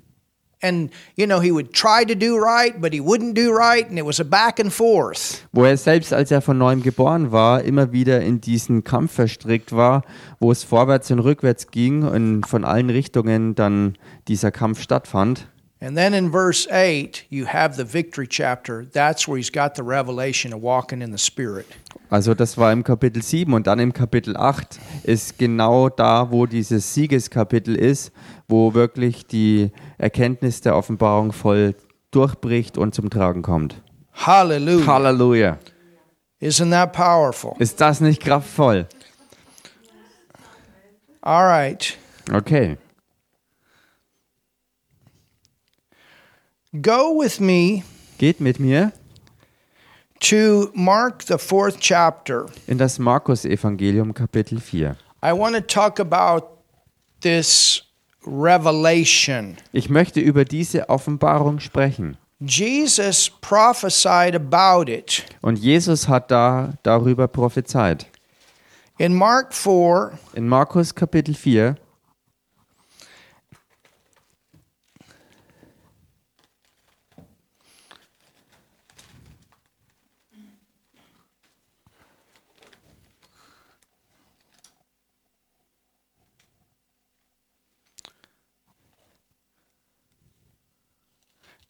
And, 0.61 0.91
you 1.15 1.25
know, 1.25 1.41
he 1.41 1.51
would 1.51 1.73
try 1.73 2.05
to 2.05 2.15
do 2.15 2.37
right, 2.37 2.79
but 2.79 2.93
he 2.93 3.01
wouldn't 3.01 3.33
do 3.33 3.51
right. 3.51 3.87
And 3.89 3.97
it 3.97 4.05
was 4.05 4.19
a 4.19 4.25
back 4.25 4.59
and 4.59 4.71
forth. 4.71 5.43
wo 5.51 5.65
er 5.65 5.75
selbst, 5.77 6.13
als 6.13 6.31
er 6.31 6.41
von 6.41 6.57
neuem 6.57 6.81
geboren 6.81 7.31
war, 7.33 7.63
immer 7.63 7.91
wieder 7.91 8.21
in 8.21 8.39
diesen 8.39 8.83
Kampf 8.85 9.11
verstrickt 9.13 9.73
war, 9.73 10.03
wo 10.39 10.51
es 10.51 10.63
vorwärts 10.63 11.11
und 11.11 11.19
rückwärts 11.19 11.67
ging 11.67 12.03
und 12.03 12.45
von 12.47 12.63
allen 12.63 12.89
Richtungen 12.89 13.55
dann 13.55 13.97
dieser 14.27 14.51
Kampf 14.51 14.81
stattfand. 14.81 15.47
And 15.81 15.95
then 15.95 16.13
in 16.13 16.29
verse 16.29 16.67
8, 16.69 17.25
you 17.29 17.45
have 17.45 17.77
the 17.77 17.85
victory 17.85 18.27
chapter. 18.27 18.85
That's 18.85 19.27
where 19.27 19.37
he's 19.37 19.49
got 19.49 19.75
the 19.75 19.83
revelation 19.83 20.53
of 20.53 20.61
walking 20.61 21.01
in 21.01 21.11
the 21.11 21.17
Spirit. 21.17 21.67
Also 22.09 22.33
das 22.33 22.57
war 22.57 22.73
im 22.73 22.83
Kapitel 22.83 23.21
7 23.21 23.53
und 23.53 23.67
dann 23.67 23.79
im 23.79 23.93
Kapitel 23.93 24.35
8 24.35 24.79
ist 25.03 25.37
genau 25.37 25.87
da, 25.89 26.31
wo 26.31 26.45
dieses 26.45 26.93
Siegeskapitel 26.93 27.75
ist, 27.75 28.11
wo 28.47 28.73
wirklich 28.73 29.25
die 29.25 29.71
Erkenntnis 29.97 30.59
der 30.59 30.75
Offenbarung 30.75 31.31
voll 31.31 31.75
durchbricht 32.11 32.77
und 32.77 32.93
zum 32.93 33.09
Tragen 33.09 33.41
kommt. 33.41 33.81
Hallelujah. 34.13 34.85
Halleluja. 34.87 35.57
Isn't 36.41 36.71
that 36.71 36.91
powerful? 36.93 37.55
Ist 37.59 37.79
das 37.79 38.01
nicht 38.01 38.21
kraftvoll? 38.21 38.87
All 41.21 41.45
right. 41.45 41.97
Okay. 42.33 42.77
Go 46.73 47.19
with 47.19 47.39
me 47.39 47.83
Geht 48.19 48.39
mit 48.39 48.59
mir 48.59 48.91
to 50.19 50.69
Mark, 50.75 51.23
the 51.25 51.37
fourth 51.39 51.79
chapter. 51.79 52.45
in 52.67 52.77
das 52.77 52.99
Markus-Evangelium 52.99 54.13
Kapitel 54.13 54.59
4. 54.59 54.95
I 55.23 55.31
want 55.33 55.55
to 55.55 55.61
talk 55.61 55.99
about 55.99 56.59
this 57.21 57.81
revelation. 58.25 59.57
Ich 59.71 59.89
möchte 59.89 60.19
über 60.19 60.45
diese 60.45 60.89
Offenbarung 60.89 61.59
sprechen. 61.59 62.17
Jesus 62.39 63.31
prophesied 63.41 64.35
about 64.35 64.91
it. 64.91 65.25
Und 65.41 65.57
Jesus 65.57 66.07
hat 66.07 66.29
da 66.29 66.73
darüber 66.83 67.27
prophezeit. 67.27 68.05
In 68.99 69.15
Mark 69.15 69.53
4, 69.55 70.11
In 70.33 70.47
Markus 70.47 70.93
Kapitel 70.93 71.33
4, 71.33 71.77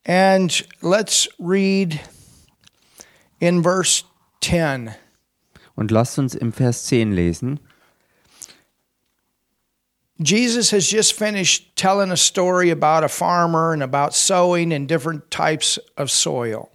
and 0.09 0.63
let's 0.81 1.29
read 1.37 1.99
in 3.39 3.61
verse 3.61 4.03
10. 4.41 4.95
und 5.75 5.91
lasst 5.91 6.17
uns 6.17 6.33
im 6.33 6.51
Vers 6.51 6.85
10 6.85 7.13
lesen. 7.13 7.59
Jesus 10.17 10.71
has 10.71 10.91
just 10.91 11.13
finished 11.13 11.75
telling 11.75 12.11
a 12.11 12.17
story 12.17 12.71
about 12.71 13.05
a 13.05 13.07
farmer 13.07 13.71
and 13.71 13.83
about 13.83 14.13
sowing 14.13 14.71
in 14.71 14.87
different 14.87 15.29
types 15.29 15.79
of 15.95 16.09
soil. 16.09 16.69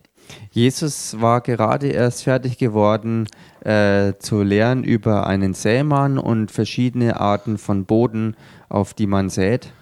Jesus 0.53 1.21
war 1.21 1.43
gerade 1.43 1.89
erst 1.89 2.23
fertig 2.23 2.57
geworden 2.57 3.27
äh, 3.65 4.15
zu 4.21 4.43
lehren 4.43 4.85
über 4.85 5.27
einen 5.27 5.53
Sämann 5.53 6.19
und 6.19 6.51
verschiedene 6.51 7.21
Arten 7.21 7.59
von 7.59 7.85
Boden, 7.85 8.37
auf 8.71 8.95
die 8.95 9.09
man 9.09 9.29
sät. 9.29 9.73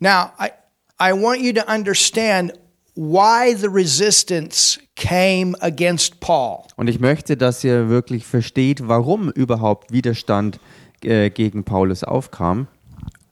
Now, 0.00 0.32
I, 0.40 0.50
I 0.98 1.12
want 1.12 1.42
you 1.42 1.52
to 1.52 1.62
understand 1.72 2.54
why 2.94 3.54
the 3.56 3.68
resistance 3.68 4.78
came 4.96 5.54
against 5.60 6.20
Paul. 6.20 6.64
Und 6.76 6.88
ich 6.88 7.00
möchte, 7.00 7.36
dass 7.36 7.64
ihr 7.64 7.88
wirklich 7.88 8.26
versteht, 8.26 8.86
warum 8.88 9.30
überhaupt 9.30 9.92
Widerstand 9.92 10.60
äh, 11.02 11.30
gegen 11.30 11.64
Paulus 11.64 12.04
aufkam. 12.04 12.68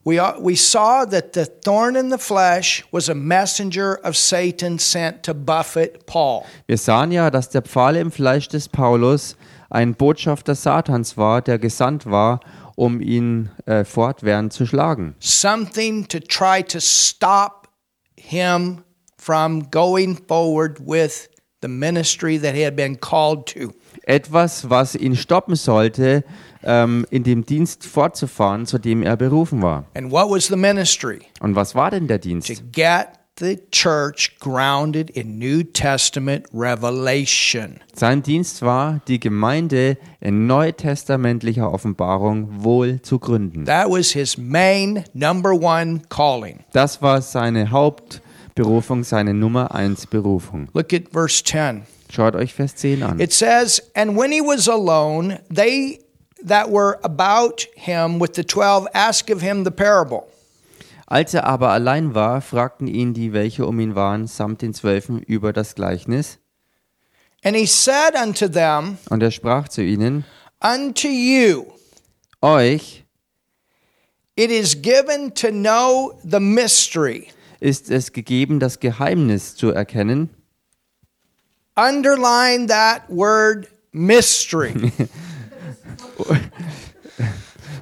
We, 0.03 0.21
are- 0.23 0.39
we 0.43 0.57
saw 0.57 1.05
that 1.05 1.35
the 1.35 1.45
thorn 1.63 1.95
in 1.95 2.11
the 2.11 2.17
flesh 2.19 2.85
was 2.91 3.11
a 3.11 3.15
messenger 3.15 3.99
of 4.03 4.17
Satan 4.17 4.79
sent 4.79 5.23
to 5.25 5.35
buffet 5.35 6.07
Paul. 6.07 6.43
Wir 6.67 6.79
sahen 6.79 7.13
ja, 7.13 7.31
dass 7.31 7.51
der 7.51 7.61
Pfahl 7.63 7.97
im 7.97 8.11
Fleisch 8.11 8.49
des 8.49 8.69
Paulus 8.69 9.37
ein 9.69 9.95
Botschafter 9.95 10.55
Satans 10.55 11.19
war, 11.19 11.43
der 11.43 11.59
gesandt 11.59 12.07
war, 12.07 12.41
um 12.77 13.01
ihn 13.03 13.51
äh, 13.67 13.85
fortwährend 13.85 14.55
zu 14.55 14.65
schlagen. 14.67 15.15
something 15.21 16.09
to 16.09 16.19
try 16.19 16.63
to 16.65 16.79
stop 16.81 17.69
him 18.17 18.83
from 19.21 19.71
going 19.71 20.17
forward 20.29 20.79
with 20.87 21.29
the 21.61 21.69
ministry 21.69 22.39
that 22.39 22.55
he 22.55 22.63
had 22.63 22.75
been 22.75 22.97
called 22.97 23.47
to. 23.47 23.73
Etwas, 24.07 24.71
was 24.71 24.95
ihn 24.95 25.15
stoppen 25.15 25.57
sollte, 25.57 26.25
ähm, 26.65 27.07
in 27.11 27.23
dem 27.23 27.45
Dienst 27.45 27.85
fortzufahren, 27.85 28.65
zu 28.67 28.79
dem 28.79 29.03
er 29.03 29.17
berufen 29.17 29.61
war. 29.63 29.85
And 29.95 30.11
what 30.11 30.31
was 30.31 30.47
the 30.47 30.57
ministry? 30.57 31.21
Und 31.41 31.55
was 31.55 31.75
war 31.75 31.91
denn 31.91 32.07
der 32.07 32.21
To 32.21 32.29
Dienst? 32.29 32.73
get 32.73 33.09
the 33.39 33.59
church 33.71 34.37
grounded 34.39 35.11
in 35.11 35.39
New 35.39 35.63
Testament 35.63 36.47
revelation. 36.53 37.81
Sein 37.95 38.23
Dienst 38.23 38.63
war, 38.63 39.01
die 39.09 39.21
Gemeinde 39.21 39.97
in 40.21 40.47
neutestamentlicher 40.47 41.73
Offenbarung 41.73 42.63
wohl 42.65 43.01
zu 43.03 43.19
gründen. 43.19 43.65
That 43.67 43.89
was 43.91 44.13
his 44.13 44.37
main 44.39 45.05
number 45.15 45.53
one 45.53 46.03
calling. 46.09 46.65
Das 46.73 47.01
war 47.03 47.23
seine 47.23 47.71
Hauptberufung, 48.61 49.05
seine 49.05 49.35
Nummer 49.35 49.75
eins 49.75 50.07
Berufung. 50.07 50.69
Look 50.75 50.93
at 50.93 51.13
verse 51.13 51.43
10. 51.43 51.83
Schaut 52.11 52.35
euch 52.35 52.53
Vers 52.53 52.75
10 52.75 53.03
an. 53.03 53.21
It 53.21 53.33
says, 53.33 53.83
And 53.95 54.17
when 54.17 54.33
he 54.33 54.41
was 54.41 54.69
alone, 54.69 55.39
they 55.49 56.01
that 56.45 56.71
were 56.71 56.99
about 57.03 57.67
him 57.77 58.21
with 58.21 58.35
the 58.35 58.45
twelve 58.45 58.89
asked 58.95 59.31
of 59.31 59.43
him 59.43 59.65
the 59.65 59.71
parable. 59.71 60.27
Als 61.07 61.35
er 61.35 61.45
aber 61.45 61.71
allein 61.71 62.15
war, 62.15 62.41
fragten 62.41 62.87
ihn 62.87 63.15
die, 63.15 63.33
welche 63.33 63.67
um 63.67 63.81
ihn 63.81 63.95
waren, 63.95 64.27
samt 64.27 64.63
den 64.63 64.75
Zwölfen 64.75 65.21
über 65.21 65.53
das 65.53 65.75
Gleichnis. 65.75 66.39
And 67.43 67.57
he 67.57 67.67
said 67.67 68.15
unto 68.15 68.49
them, 68.49 68.99
Und 69.09 69.23
er 69.23 69.31
sprach 69.31 69.69
zu 69.69 69.83
ihnen, 69.83 70.25
Unto 70.63 71.09
you 71.09 71.67
euch 72.43 73.05
it 74.37 74.51
is 74.51 74.75
given 74.75 75.33
to 75.35 75.51
know 75.51 76.19
the 76.23 76.41
mystery. 76.41 77.31
Ist 77.61 77.91
es 77.91 78.13
gegeben, 78.13 78.59
das 78.59 78.81
Geheimnis 78.81 79.55
zu 79.55 79.71
erkennen. 79.71 80.31
Underline 81.77 82.67
that 82.67 83.03
word 83.09 83.69
mystery. 83.93 84.93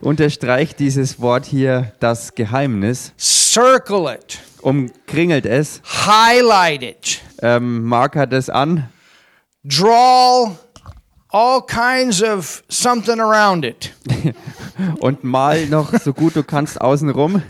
Unterstreicht 0.01 0.79
dieses 0.79 1.21
Wort 1.21 1.47
hier 1.47 1.93
das 1.99 2.35
Geheimnis, 2.35 3.13
Circle 3.19 4.15
it, 4.15 4.39
umkringelt 4.61 5.47
es, 5.47 5.83
highlight 5.85 6.83
it, 6.83 7.21
ähm, 7.43 7.85
markert 7.85 8.33
es 8.33 8.49
an 8.49 8.89
draw 9.65 10.57
all 11.31 11.61
kinds 11.61 12.23
of 12.23 12.63
something 12.69 13.21
around 13.21 13.65
it. 13.65 13.93
und 15.01 15.25
mal 15.25 15.67
noch 15.67 15.93
so 15.99 16.13
gut 16.13 16.37
du 16.37 16.43
kannst 16.43 16.81
außenrum. 16.81 17.43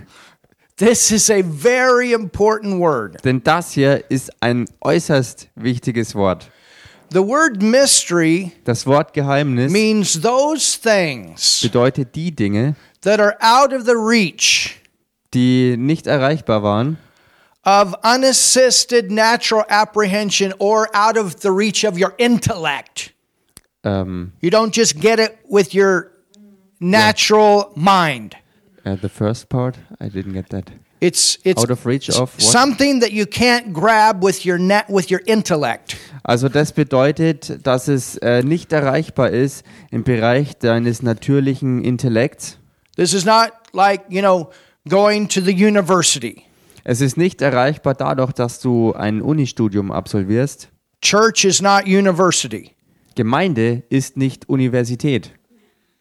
This 0.79 1.11
is 1.11 1.29
a 1.29 1.43
very 1.43 2.13
important 2.13 2.79
word. 2.79 3.17
Denn 3.25 3.43
das 3.43 3.73
hier 3.73 4.05
ist 4.09 4.31
ein 4.41 4.67
äußerst 4.81 5.49
wichtiges 5.57 6.15
Wort. 6.15 6.49
The 7.11 7.21
word 7.21 7.61
mystery 7.61 8.53
Das 8.65 8.87
Wort 8.87 9.13
Geheimnis 9.13 9.73
means 9.73 10.21
those 10.21 10.79
things 10.81 11.63
bedeutet 11.63 12.15
die 12.15 12.31
Dinge, 12.31 12.77
that 13.01 13.19
are 13.19 13.37
out 13.41 13.73
of 13.73 13.87
the 13.87 13.97
reach 13.97 14.77
die 15.35 15.77
nicht 15.77 16.07
erreichbar 16.07 16.63
waren, 16.63 16.99
of 17.65 17.95
unassisted 18.05 19.11
natural 19.11 19.65
apprehension 19.69 20.55
or 20.59 20.89
out 20.95 21.17
of 21.19 21.41
the 21.41 21.51
reach 21.51 21.85
of 21.85 21.99
your 21.99 22.15
intellect. 22.19 23.15
ähm, 23.83 24.33
You 24.41 24.51
don't 24.51 24.73
just 24.73 25.01
get 25.01 25.19
it 25.19 25.39
with 25.49 25.75
your 25.75 26.13
natural 26.79 27.73
mind. 27.75 28.37
Uh, 28.89 28.97
the 29.01 29.09
first 29.09 29.49
part, 29.49 29.77
I 30.01 30.09
didn't 30.09 30.33
get 30.33 30.49
that. 30.51 30.71
It's 31.01 31.39
it's 31.45 31.63
Out 31.63 31.71
of 31.71 31.87
reach 31.87 32.11
of 32.11 32.35
what? 32.35 32.43
something 32.43 33.01
that 33.01 33.13
you 33.13 33.25
can't 33.27 33.73
grab 33.73 34.23
with 34.25 34.45
your 34.45 34.59
net 34.59 34.87
with 34.89 35.11
your 35.11 35.21
intellect. 35.27 35.97
Also 36.25 36.49
das 36.49 36.73
bedeutet, 36.73 37.65
dass 37.65 37.87
es 37.89 38.17
äh, 38.17 38.43
nicht 38.43 38.73
erreichbar 38.73 39.31
ist 39.31 39.65
im 39.93 40.03
Bereich 40.03 40.59
deines 40.59 41.03
natürlichen 41.03 41.85
Intellekts. 41.85 42.59
This 42.97 43.15
is 43.15 43.25
not 43.25 43.53
like, 43.73 44.03
you 44.09 44.21
know, 44.21 44.51
going 44.89 45.29
to 45.29 45.41
the 45.41 45.53
university. 45.53 46.43
Es 46.83 47.01
ist 47.01 47.17
nicht 47.17 47.43
erreichbar 47.43 47.95
dadurch, 47.95 48.33
dass 48.33 48.61
du 48.61 48.93
ein 48.95 49.23
Unistudium 49.23 49.93
absolvierst. 49.93 50.69
Church 51.01 51.45
is 51.45 51.63
not 51.63 51.87
university. 51.87 52.73
Gemeinde 53.15 53.85
ist 53.89 54.17
nicht 54.17 54.49
Universität. 54.49 55.33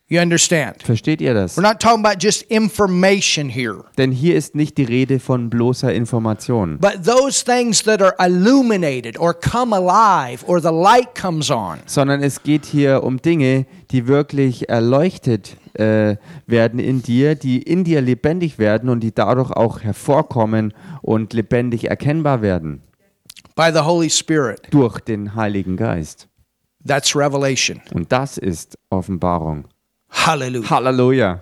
You 0.10 0.22
understand? 0.22 0.84
Versteht 0.84 1.20
ihr 1.20 1.34
das? 1.34 1.58
We're 1.58 1.62
not 1.63 1.82
talking 1.82 2.06
about 2.06 2.20
just 2.22 2.43
information 2.43 3.50
here, 3.50 3.84
Denn 3.98 4.13
hier 4.13 4.36
ist 4.38 4.56
nicht 4.56 4.78
die 4.78 4.86
Rede 4.86 5.20
von 5.20 5.50
bloßer 5.50 5.93
Information, 5.93 6.78
but 6.80 7.04
those 7.04 7.43
things 7.43 7.84
that 7.84 8.02
are 8.02 8.15
illuminated 8.20 9.20
or 9.20 9.34
come 9.34 9.76
alive 9.76 10.46
or 10.48 10.62
the 10.62 10.70
light 10.72 11.13
comes 11.13 11.52
on. 11.52 11.80
sondern 11.86 12.24
es 12.24 12.41
geht 12.41 12.65
hier 12.65 13.04
um 13.04 13.22
Dinge, 13.22 13.65
die 13.91 14.08
wirklich 14.08 14.70
erleuchtet 14.70 15.58
äh, 15.74 16.15
werden 16.46 16.80
in 16.80 17.02
dir, 17.02 17.36
die 17.36 17.62
in 17.62 17.84
dir 17.84 18.00
lebendig 18.00 18.60
werden 18.60 18.88
und 18.88 19.02
die 19.02 19.13
dadurch 19.13 19.52
auch 19.52 19.82
hervorkommen 19.82 20.74
und 21.02 21.34
lebendig 21.34 21.89
erkennbar 21.89 22.41
werden 22.41 22.82
by 23.58 23.72
the 23.74 23.82
Holy 23.82 24.10
Spirit. 24.10 24.62
durch 24.72 25.02
den 25.02 25.36
Heiligen 25.36 25.76
Geist. 25.76 26.30
That's 26.88 27.13
revelation. 27.13 27.82
Und 27.93 28.10
das 28.13 28.38
ist 28.38 28.78
Offenbarung. 28.89 29.65
Hallelujah. 30.10 30.70
Halleluja. 30.70 31.39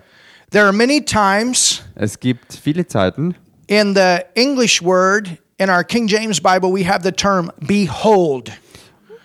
There 0.50 0.64
are 0.64 0.72
many 0.72 1.00
times 1.04 1.82
Es 1.94 2.18
gibt 2.20 2.54
viele 2.54 2.86
Zeiten, 2.86 3.34
in 3.66 3.94
the 3.94 4.20
English 4.34 4.80
word 4.82 5.38
in 5.58 5.68
our 5.70 5.82
King 5.84 6.06
James 6.08 6.40
Bible 6.40 6.72
we 6.72 6.86
have 6.86 7.02
the 7.02 7.12
term 7.12 7.50
behold. 7.60 8.50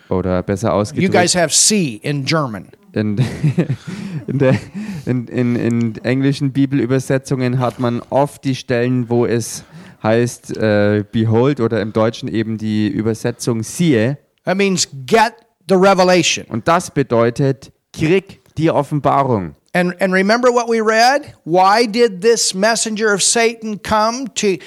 oder 0.09 0.41
besser 0.43 0.69
You 0.69 0.73
ausgedrückt, 0.73 1.13
guys 1.13 1.35
have 1.35 1.53
see 1.53 1.99
in 2.03 2.25
German. 2.25 2.69
in, 2.93 3.17
in, 4.27 4.39
der, 4.39 4.57
in, 5.05 5.27
in, 5.27 5.55
in 5.55 5.95
englischen 6.03 6.51
Bibelübersetzungen 6.51 7.59
hat 7.59 7.79
man 7.79 8.01
oft 8.09 8.43
die 8.43 8.55
Stellen, 8.55 9.09
wo 9.09 9.25
es 9.25 9.63
heißt 10.03 10.57
äh, 10.57 11.03
behold 11.11 11.59
oder 11.61 11.79
im 11.81 11.93
Deutschen 11.93 12.27
eben 12.27 12.57
die 12.57 12.87
Übersetzung 12.87 13.61
siehe. 13.63 14.17
That 14.43 14.57
means 14.57 14.87
get 15.05 15.33
the 15.69 15.75
revelation. 15.75 16.45
Und 16.47 16.67
das 16.67 16.89
bedeutet, 16.91 17.71
krieg 17.93 18.40
die 18.57 18.71
Offenbarung. 18.71 19.55
And 19.73 19.95
and 20.01 20.13
remember 20.13 20.49
what 20.49 20.67
we 20.67 20.81
read? 20.81 21.33
Why 21.45 21.87
did 21.87 22.21
this 22.21 22.53
messenger 22.53 23.13
of 23.13 23.23
Satan 23.23 23.81
come 23.81 24.27
to 24.35 24.57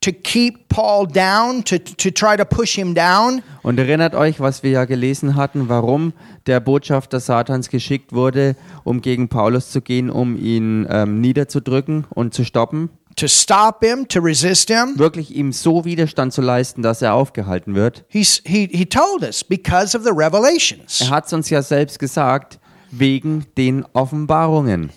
to 0.00 0.12
keep 0.12 0.68
Paul 0.68 1.06
down, 1.06 1.62
to 1.64 1.78
to 1.78 2.10
try 2.10 2.36
to 2.36 2.44
push 2.44 2.76
him 2.76 2.94
down? 2.94 3.42
Und 3.62 3.78
erinnert 3.78 4.14
euch, 4.14 4.40
was 4.40 4.62
wir 4.62 4.70
ja 4.70 4.84
gelesen 4.86 5.36
hatten, 5.36 5.68
warum 5.68 6.14
der 6.46 6.58
Botschafter 6.58 7.20
Satans 7.20 7.68
geschickt 7.68 8.12
wurde, 8.12 8.56
um 8.82 9.02
gegen 9.02 9.28
Paulus 9.28 9.70
zu 9.70 9.82
gehen, 9.82 10.10
um 10.10 10.36
ihn 10.36 10.86
ähm, 10.90 11.20
niederzudrücken 11.20 12.06
und 12.10 12.34
zu 12.34 12.44
stoppen. 12.44 12.90
To 13.16 13.28
stop 13.28 13.84
him, 13.84 14.08
to 14.08 14.20
resist 14.20 14.68
him? 14.68 14.98
Wirklich 14.98 15.34
ihm 15.34 15.52
so 15.52 15.84
Widerstand 15.84 16.32
zu 16.32 16.40
leisten, 16.40 16.82
dass 16.82 17.02
er 17.02 17.14
aufgehalten 17.14 17.74
wird. 17.74 18.04
He's 18.08 18.42
he 18.46 18.68
he 18.72 18.86
told 18.86 19.22
us 19.22 19.44
because 19.44 19.96
of 19.96 20.02
the 20.02 20.10
revelations. 20.10 21.02
Er 21.02 21.10
hat 21.10 21.26
es 21.26 21.32
uns 21.32 21.50
ja 21.50 21.60
selbst 21.60 21.98
gesagt, 21.98 22.58
wegen 22.90 23.46
den 23.56 23.84
Offenbarungen. 23.92 24.90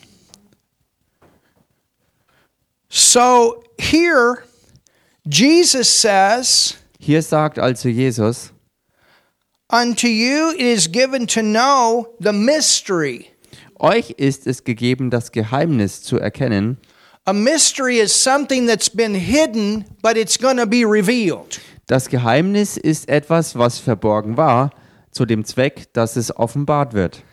So 2.89 3.63
here, 3.79 4.43
Jesus 5.25 5.89
says, 5.89 6.75
Hier 6.99 7.21
sagt 7.21 7.59
also 7.59 7.89
Jesus, 7.89 8.51
Unto 9.69 10.07
you 10.07 10.51
it 10.51 10.61
is 10.61 10.87
given 10.91 11.25
to 11.27 11.41
know 11.41 12.15
the 12.19 12.33
mystery. 12.33 13.29
euch 13.79 14.11
ist 14.11 14.45
es 14.45 14.63
gegeben, 14.63 15.09
das 15.09 15.31
Geheimnis 15.31 16.03
zu 16.03 16.19
erkennen. 16.19 16.77
A 17.25 17.33
mystery 17.33 17.99
is 17.99 18.13
something 18.13 18.67
that's 18.67 18.89
been 18.89 19.15
hidden, 19.15 19.85
but 20.01 20.17
it's 20.17 20.37
going 20.37 20.57
to 20.57 20.67
be 20.67 20.85
revealed. 20.85 21.59
Das 21.87 22.09
Geheimnis 22.09 22.77
ist 22.77 23.09
etwas, 23.09 23.57
was 23.57 23.79
verborgen 23.79 24.37
war, 24.37 24.71
zu 25.11 25.25
dem 25.25 25.45
Zweck, 25.45 25.91
dass 25.93 26.15
es 26.15 26.35
offenbart 26.35 26.93
wird. 26.93 27.23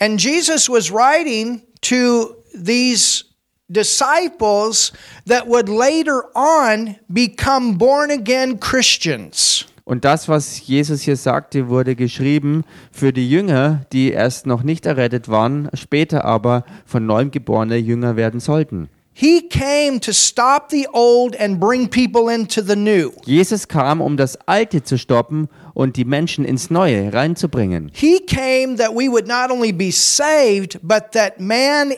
And 0.00 0.18
Jesus 0.18 0.68
was 0.68 0.90
writing 0.90 1.62
to 1.82 2.34
these 2.54 3.24
disciples 3.70 4.92
that 5.26 5.46
would 5.46 5.68
later 5.68 6.24
on 6.34 6.96
become 7.12 7.76
born 7.76 8.10
again 8.10 8.58
Christians. 8.58 9.66
Und 9.84 10.04
das, 10.04 10.28
was 10.28 10.66
Jesus 10.66 11.02
hier 11.02 11.16
sagte, 11.16 11.68
wurde 11.68 11.96
geschrieben 11.96 12.64
für 12.92 13.12
die 13.12 13.28
Jünger, 13.28 13.84
die 13.92 14.12
erst 14.12 14.46
noch 14.46 14.62
nicht 14.62 14.86
errettet 14.86 15.28
waren, 15.28 15.68
später 15.74 16.24
aber 16.24 16.64
von 16.86 17.04
neuem 17.04 17.30
geborene 17.30 17.76
Jünger 17.76 18.16
werden 18.16 18.40
sollten. 18.40 18.88
He 19.12 19.48
came 19.48 20.00
to 20.00 20.12
stop 20.12 20.70
the 20.70 20.86
old 20.92 21.38
and 21.38 21.60
bring 21.60 21.88
people 21.88 22.32
into 22.32 22.62
the 22.62 22.76
new. 22.76 23.10
Jesus 23.26 23.68
kam, 23.68 24.00
um 24.00 24.16
das 24.16 24.38
Alte 24.46 24.82
zu 24.82 24.96
stoppen 24.96 25.48
und 25.80 25.96
die 25.96 26.04
Menschen 26.04 26.44
ins 26.44 26.68
Neue 26.68 27.10
reinzubringen. 27.10 27.90
He 27.94 28.20
came 28.26 28.76
that 28.76 28.90
we 28.90 29.08
would 29.10 29.26
not 29.26 29.50
only 29.50 29.72
be 29.72 29.90
saved, 29.90 30.78
but 30.82 31.12
that 31.12 31.40
man 31.40 31.94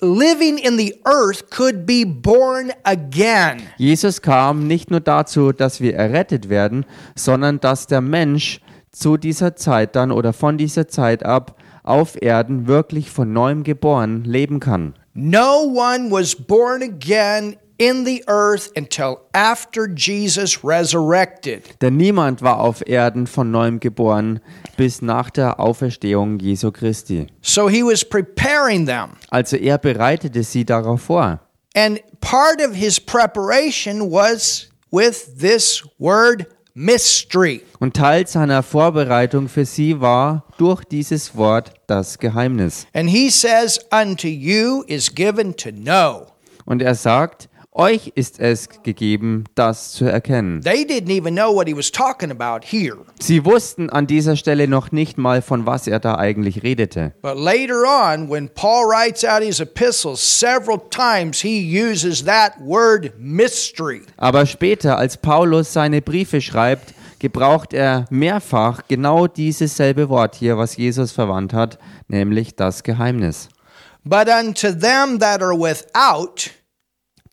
living 0.00 0.58
in 0.58 0.76
the 0.76 0.96
earth 1.04 1.48
could 1.48 1.86
be 1.86 2.04
born 2.04 2.72
again. 2.82 3.62
Jesus 3.78 4.22
kam 4.22 4.66
nicht 4.66 4.90
nur 4.90 4.98
dazu, 4.98 5.52
dass 5.52 5.80
wir 5.80 5.94
errettet 5.94 6.48
werden, 6.48 6.84
sondern 7.14 7.60
dass 7.60 7.86
der 7.86 8.00
Mensch 8.00 8.60
zu 8.90 9.16
dieser 9.16 9.54
Zeit 9.54 9.94
dann 9.94 10.10
oder 10.10 10.32
von 10.32 10.58
dieser 10.58 10.88
Zeit 10.88 11.24
ab 11.24 11.56
auf 11.84 12.20
Erden 12.20 12.66
wirklich 12.66 13.08
von 13.08 13.32
neuem 13.32 13.62
geboren 13.62 14.24
leben 14.24 14.58
kann. 14.58 14.94
No 15.14 15.62
one 15.72 16.10
was 16.10 16.34
born 16.34 16.82
again 16.82 17.56
in 17.82 18.04
the 18.04 18.22
earth 18.28 18.70
until 18.76 19.22
after 19.32 19.88
Jesus 19.88 20.62
resurrected. 20.62 21.64
Denn 21.80 21.96
niemand 21.96 22.40
war 22.40 22.60
auf 22.60 22.86
Erden 22.86 23.26
von 23.26 23.50
neuem 23.50 23.80
geboren 23.80 24.40
bis 24.76 25.02
nach 25.02 25.30
der 25.30 25.58
Auferstehung 25.58 26.38
Jesu 26.38 26.70
Christi. 26.70 27.26
So 27.40 27.68
he 27.68 27.82
was 27.82 28.04
preparing 28.04 28.86
them. 28.86 29.16
Also 29.30 29.56
er 29.56 29.78
bereitete 29.78 30.44
sie 30.44 30.64
darauf 30.64 31.02
vor. 31.02 31.40
And 31.74 32.00
part 32.20 32.60
of 32.64 32.76
his 32.76 33.00
preparation 33.00 34.12
was 34.12 34.68
with 34.92 35.38
this 35.40 35.82
word 35.98 36.46
mystery. 36.74 37.62
Und 37.80 37.96
Teil 37.96 38.28
seiner 38.28 38.62
Vorbereitung 38.62 39.48
für 39.48 39.64
sie 39.64 40.00
war 40.00 40.44
durch 40.56 40.84
dieses 40.84 41.36
Wort 41.36 41.72
das 41.88 42.20
Geheimnis. 42.20 42.86
And 42.94 43.10
he 43.10 43.28
says, 43.28 43.80
Unto 43.90 44.28
you 44.28 44.84
is 44.86 45.12
given 45.12 45.56
to 45.56 45.72
know. 45.72 46.28
Und 46.64 46.80
er 46.80 46.94
sagt, 46.94 47.48
euch 47.72 48.12
ist 48.14 48.38
es 48.38 48.68
gegeben, 48.82 49.44
das 49.54 49.92
zu 49.92 50.04
erkennen. 50.04 50.60
They 50.60 50.84
didn't 50.84 51.10
even 51.10 51.34
know 51.34 51.54
what 51.54 51.66
he 51.66 51.76
was 51.76 51.90
talking 51.90 52.30
about 52.30 52.66
here. 52.66 52.98
Sie 53.18 53.44
wussten 53.44 53.88
an 53.90 54.06
dieser 54.06 54.36
Stelle 54.36 54.68
noch 54.68 54.92
nicht 54.92 55.16
mal, 55.16 55.42
von 55.42 55.66
was 55.66 55.86
er 55.86 55.98
da 55.98 56.16
eigentlich 56.16 56.62
redete. 56.62 57.14
But 57.22 57.36
later 57.36 57.84
on, 57.84 58.30
when 58.30 58.50
Paul 58.50 58.84
writes 58.86 59.24
out 59.24 59.42
his 59.42 59.60
epistles, 59.60 60.20
several 60.20 60.78
times 60.90 61.40
he 61.40 61.60
uses 61.60 62.24
that 62.24 62.52
word 62.60 63.12
mystery. 63.18 64.02
Aber 64.16 64.46
später, 64.46 64.98
als 64.98 65.16
Paulus 65.16 65.72
seine 65.72 66.02
Briefe 66.02 66.40
schreibt, 66.40 66.94
gebraucht 67.18 67.72
er 67.72 68.04
mehrfach 68.10 68.82
genau 68.88 69.26
dieses 69.26 69.76
selbe 69.76 70.08
Wort 70.08 70.34
hier, 70.34 70.58
was 70.58 70.76
Jesus 70.76 71.12
verwandt 71.12 71.54
hat, 71.54 71.78
nämlich 72.08 72.56
das 72.56 72.82
Geheimnis. 72.82 73.48
But 74.04 74.28
unto 74.28 74.72
them 74.72 75.20
that 75.20 75.40
are 75.40 75.56
without, 75.56 76.50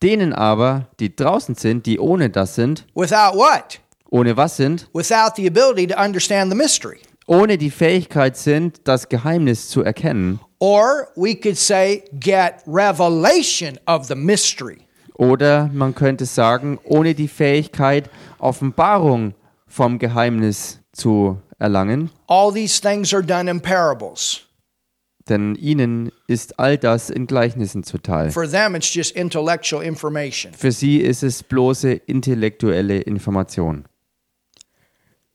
Denen 0.02 0.32
aber, 0.32 0.86
die 0.98 1.14
draußen 1.14 1.54
sind, 1.54 1.84
die 1.86 1.98
ohne 1.98 2.30
das 2.30 2.54
sind, 2.54 2.86
without 2.94 3.36
what? 3.36 3.80
ohne 4.10 4.36
was 4.36 4.56
sind, 4.56 4.88
Without 4.94 5.32
the 5.36 5.46
ability 5.46 5.86
to 5.86 6.00
understand 6.02 6.50
the 6.50 6.56
mystery. 6.56 6.98
ohne 7.26 7.58
die 7.58 7.70
Fähigkeit 7.70 8.36
sind, 8.36 8.80
das 8.84 9.08
Geheimnis 9.08 9.68
zu 9.68 9.82
erkennen, 9.82 10.40
Or 10.58 11.08
we 11.16 11.34
could 11.34 11.56
say, 11.56 12.02
get 12.18 12.56
revelation 12.66 13.78
of 13.86 14.06
the 14.06 14.14
mystery. 14.14 14.78
oder 15.14 15.68
man 15.72 15.94
könnte 15.94 16.24
sagen, 16.26 16.78
ohne 16.84 17.14
die 17.14 17.28
Fähigkeit, 17.28 18.08
Offenbarung 18.38 19.34
vom 19.66 19.98
Geheimnis 19.98 20.80
zu 20.92 21.38
erlangen, 21.58 22.10
All 22.26 22.52
these 22.52 22.80
things 22.80 23.12
are 23.14 23.22
done 23.22 23.50
in 23.50 23.60
parables. 23.60 24.40
Denn 25.30 25.54
ihnen 25.54 26.12
ist 26.26 26.58
all 26.58 26.76
das 26.76 27.08
in 27.08 27.26
Gleichnissen 27.26 27.84
zuteil. 27.84 28.30
For 28.30 28.48
them, 28.48 28.74
it's 28.74 28.92
just 28.92 29.16
intellectual 29.16 29.82
information. 29.82 30.52
Für 30.52 30.72
sie 30.72 30.98
ist 30.98 31.22
es 31.22 31.42
bloße 31.42 31.92
intellektuelle 31.92 33.00
Information. 33.00 33.84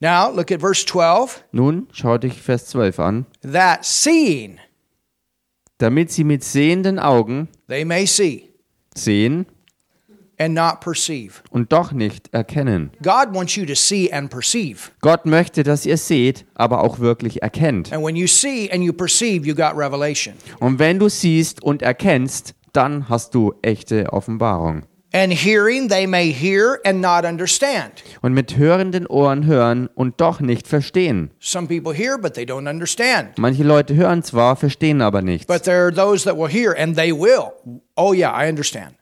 Now, 0.02 0.30
look 0.30 0.52
at 0.52 0.60
verse 0.60 0.86
12. 0.86 1.44
Nun 1.52 1.88
schau 1.92 2.18
dich 2.18 2.42
Vers 2.42 2.68
12 2.68 3.00
an. 3.00 3.26
That 3.42 3.86
seeing, 3.86 4.60
Damit 5.78 6.12
sie 6.12 6.24
mit 6.24 6.44
sehenden 6.44 7.00
Augen 7.00 7.48
they 7.68 7.86
may 7.86 8.06
see 8.06 8.50
sehen. 8.96 9.46
Und 11.50 11.72
doch 11.72 11.92
nicht 11.92 12.32
erkennen. 12.34 12.92
Gott 13.02 13.34
möchte, 15.26 15.64
dass 15.64 15.86
ihr 15.86 15.98
seht, 15.98 16.46
aber 16.54 16.84
auch 16.84 17.00
wirklich 17.00 17.42
erkennt. 17.42 17.92
Und 17.92 18.16
wenn 20.80 21.00
du 21.00 21.10
siehst 21.10 21.64
und 21.64 21.82
erkennst, 21.82 22.54
dann 22.74 23.10
hast 23.10 23.34
du 23.34 23.54
echte 23.62 24.12
Offenbarung. 24.12 24.84
Und 28.22 28.34
mit 28.34 28.58
hörenden 28.58 29.08
Ohren 29.08 29.46
hören 29.46 29.88
und 29.96 30.20
doch 30.20 30.42
nicht 30.42 30.68
verstehen. 30.68 31.32
Some 31.40 31.68
people 31.68 31.94
hear, 31.94 32.18
but 32.18 32.34
they 32.34 32.44
don't 32.44 32.70
understand. 32.70 33.38
Manche 33.38 33.64
Leute 33.64 33.96
hören 33.96 34.24
zwar, 34.24 34.58
verstehen 34.58 35.02
aber 35.02 35.22
nichts. 35.22 35.48
But 35.48 35.64
there 35.64 35.84
are 35.84 35.94
those 35.94 36.26
that 36.26 36.38
will 36.38 36.50
hear 36.50 36.76
and 36.78 36.98
they 36.98 37.14
will. 37.14 37.54
Oh, 37.96 38.14
yeah, 38.14 38.38
I 38.38 38.50
understand. 38.50 38.96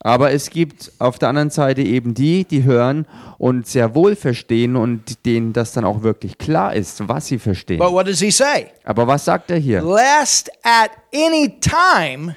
Aber 0.00 0.30
es 0.32 0.50
gibt 0.50 0.92
auf 1.00 1.18
der 1.18 1.28
anderen 1.30 1.50
Seite 1.50 1.82
eben 1.82 2.14
die, 2.14 2.44
die 2.44 2.62
hören 2.62 3.06
und 3.36 3.66
sehr 3.66 3.94
wohl 3.96 4.14
verstehen 4.14 4.76
und 4.76 5.26
denen 5.26 5.52
das 5.52 5.72
dann 5.72 5.84
auch 5.84 6.02
wirklich 6.02 6.38
klar 6.38 6.72
ist, 6.74 7.08
was 7.08 7.26
sie 7.26 7.38
verstehen. 7.38 7.78
But 7.78 7.90
what 7.92 8.06
does 8.06 8.20
he 8.20 8.30
say? 8.30 8.68
Aber 8.84 9.06
was 9.08 9.24
sagt 9.24 9.50
er 9.50 9.58
hier? 9.58 9.82
Lest 9.82 10.50
at 10.62 10.90
any 11.12 11.58
time 11.60 12.36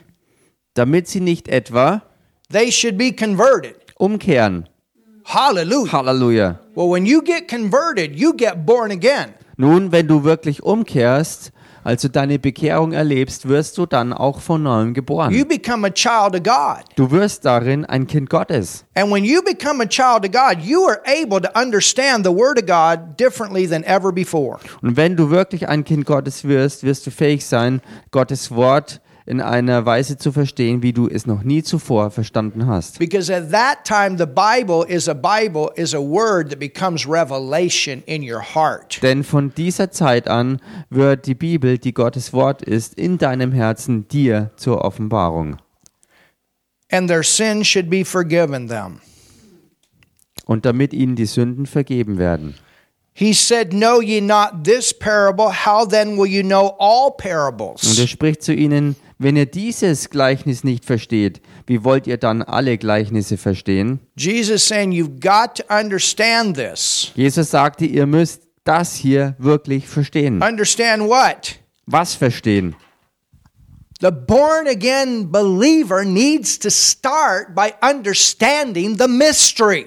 Damit 0.73 1.07
sie 1.07 1.19
nicht 1.19 1.47
etwa 1.49 2.01
they 2.51 2.71
should 2.71 2.97
be 2.97 3.11
converted. 3.13 3.75
umkehren. 3.95 4.67
Hallelujah. 5.25 5.91
Halleluja. 5.91 6.59
Well, 6.75 6.89
when 6.89 7.05
you 7.05 7.21
get 7.21 7.47
converted, 7.47 8.17
you 8.19 8.33
get 8.35 8.65
born 8.65 8.91
again. 8.91 9.33
Nun, 9.57 9.91
wenn 9.91 10.07
du 10.07 10.23
wirklich 10.23 10.63
umkehrst, 10.63 11.51
also 11.83 12.07
deine 12.07 12.39
Bekehrung 12.39 12.91
erlebst, 12.91 13.47
wirst 13.47 13.77
du 13.77 13.85
dann 13.85 14.13
auch 14.13 14.39
von 14.39 14.63
neuem 14.63 14.89
You 14.89 14.93
geboren. 14.93 15.47
become 15.47 15.85
a 15.87 15.91
child 15.91 16.35
of 16.35 16.43
God. 16.43 16.83
Du 16.95 17.09
wirst 17.11 17.45
darin 17.45 17.85
ein 17.85 18.07
Kind 18.07 18.29
Gottes. 18.29 18.85
And 18.95 19.11
when 19.11 19.23
you 19.23 19.41
become 19.41 19.81
a 19.81 19.87
child 19.87 20.25
of 20.25 20.31
God, 20.31 20.63
you 20.63 20.85
are 20.87 21.01
able 21.05 21.41
to 21.41 21.49
understand 21.59 22.25
the 22.25 22.31
Word 22.31 22.59
of 22.59 22.65
God 22.65 23.17
differently 23.19 23.67
than 23.67 23.83
ever 23.83 24.11
before. 24.11 24.59
Und 24.81 24.97
wenn 24.97 25.15
du 25.15 25.29
wirklich 25.29 25.67
ein 25.67 25.83
Kind 25.83 26.05
Gottes 26.05 26.43
wirst, 26.43 26.83
wirst 26.83 27.05
du 27.07 27.11
fähig 27.11 27.45
sein, 27.45 27.81
Gottes 28.11 28.51
Wort 28.51 29.01
in 29.31 29.39
einer 29.39 29.85
Weise 29.85 30.17
zu 30.17 30.33
verstehen, 30.33 30.83
wie 30.83 30.91
du 30.91 31.07
es 31.07 31.25
noch 31.25 31.41
nie 31.41 31.63
zuvor 31.63 32.11
verstanden 32.11 32.67
hast. 32.67 32.99
Because 32.99 33.33
at 33.33 33.49
that 33.49 33.85
time, 33.85 34.17
the 34.17 34.25
Bible 34.25 34.83
is 34.85 35.07
a 35.07 35.13
Bible, 35.13 35.71
is 35.77 35.93
a 35.95 36.01
word 36.01 36.49
that 36.49 36.59
becomes 36.59 37.07
revelation 37.07 38.03
in 38.05 38.29
your 38.29 38.41
heart. 38.41 39.01
Denn 39.01 39.23
von 39.23 39.53
dieser 39.55 39.89
Zeit 39.89 40.27
an 40.27 40.59
wird 40.89 41.27
die 41.27 41.33
Bibel, 41.33 41.77
die 41.77 41.93
Gottes 41.93 42.33
Wort 42.33 42.61
ist, 42.61 42.95
in 42.95 43.17
deinem 43.17 43.53
Herzen 43.53 44.05
dir 44.09 44.51
zur 44.57 44.83
Offenbarung. 44.83 45.55
And 46.91 47.07
their 47.07 47.23
sin 47.23 47.63
should 47.63 47.89
be 47.89 48.03
forgiven 48.03 48.67
them. 48.67 48.99
Und 50.45 50.65
damit 50.65 50.91
ihnen 50.91 51.15
die 51.15 51.25
Sünden 51.25 51.67
vergeben 51.67 52.17
werden. 52.17 52.55
He 53.13 53.33
said, 53.33 53.71
Know 53.71 54.01
ye 54.01 54.19
not 54.19 54.65
this 54.65 54.93
parable? 54.93 55.51
How 55.65 55.87
then 55.87 56.17
will 56.17 56.29
you 56.29 56.43
know 56.43 56.75
all 56.79 57.11
Und 57.11 57.17
parables? 57.17 57.97
er 57.97 58.07
spricht 58.07 58.41
zu 58.43 58.53
ihnen, 58.53 58.97
wenn 59.21 59.35
ihr 59.35 59.45
dieses 59.45 60.09
Gleichnis 60.09 60.63
nicht 60.63 60.83
versteht, 60.83 61.41
wie 61.67 61.83
wollt 61.83 62.07
ihr 62.07 62.17
dann 62.17 62.41
alle 62.41 62.79
Gleichnisse 62.79 63.37
verstehen? 63.37 63.99
Jesus 64.17 64.67
saying, 64.67 64.91
You've 64.91 65.19
got 65.19 65.57
to 65.57 65.63
understand 65.69 66.57
this. 66.57 67.11
Jesus 67.15 67.51
sagte, 67.51 67.85
ihr 67.85 68.07
müsst 68.07 68.47
das 68.63 68.95
hier 68.95 69.35
wirklich 69.37 69.87
verstehen. 69.87 70.41
Understand 70.41 71.03
what? 71.03 71.59
Was 71.85 72.15
verstehen? 72.15 72.75
The 73.99 74.11
born 74.11 74.67
again 74.67 75.31
believer 75.31 76.03
needs 76.03 76.57
to 76.57 76.71
start 76.71 77.53
by 77.53 77.73
understanding 77.83 78.97
the 78.97 79.07
mystery. 79.07 79.85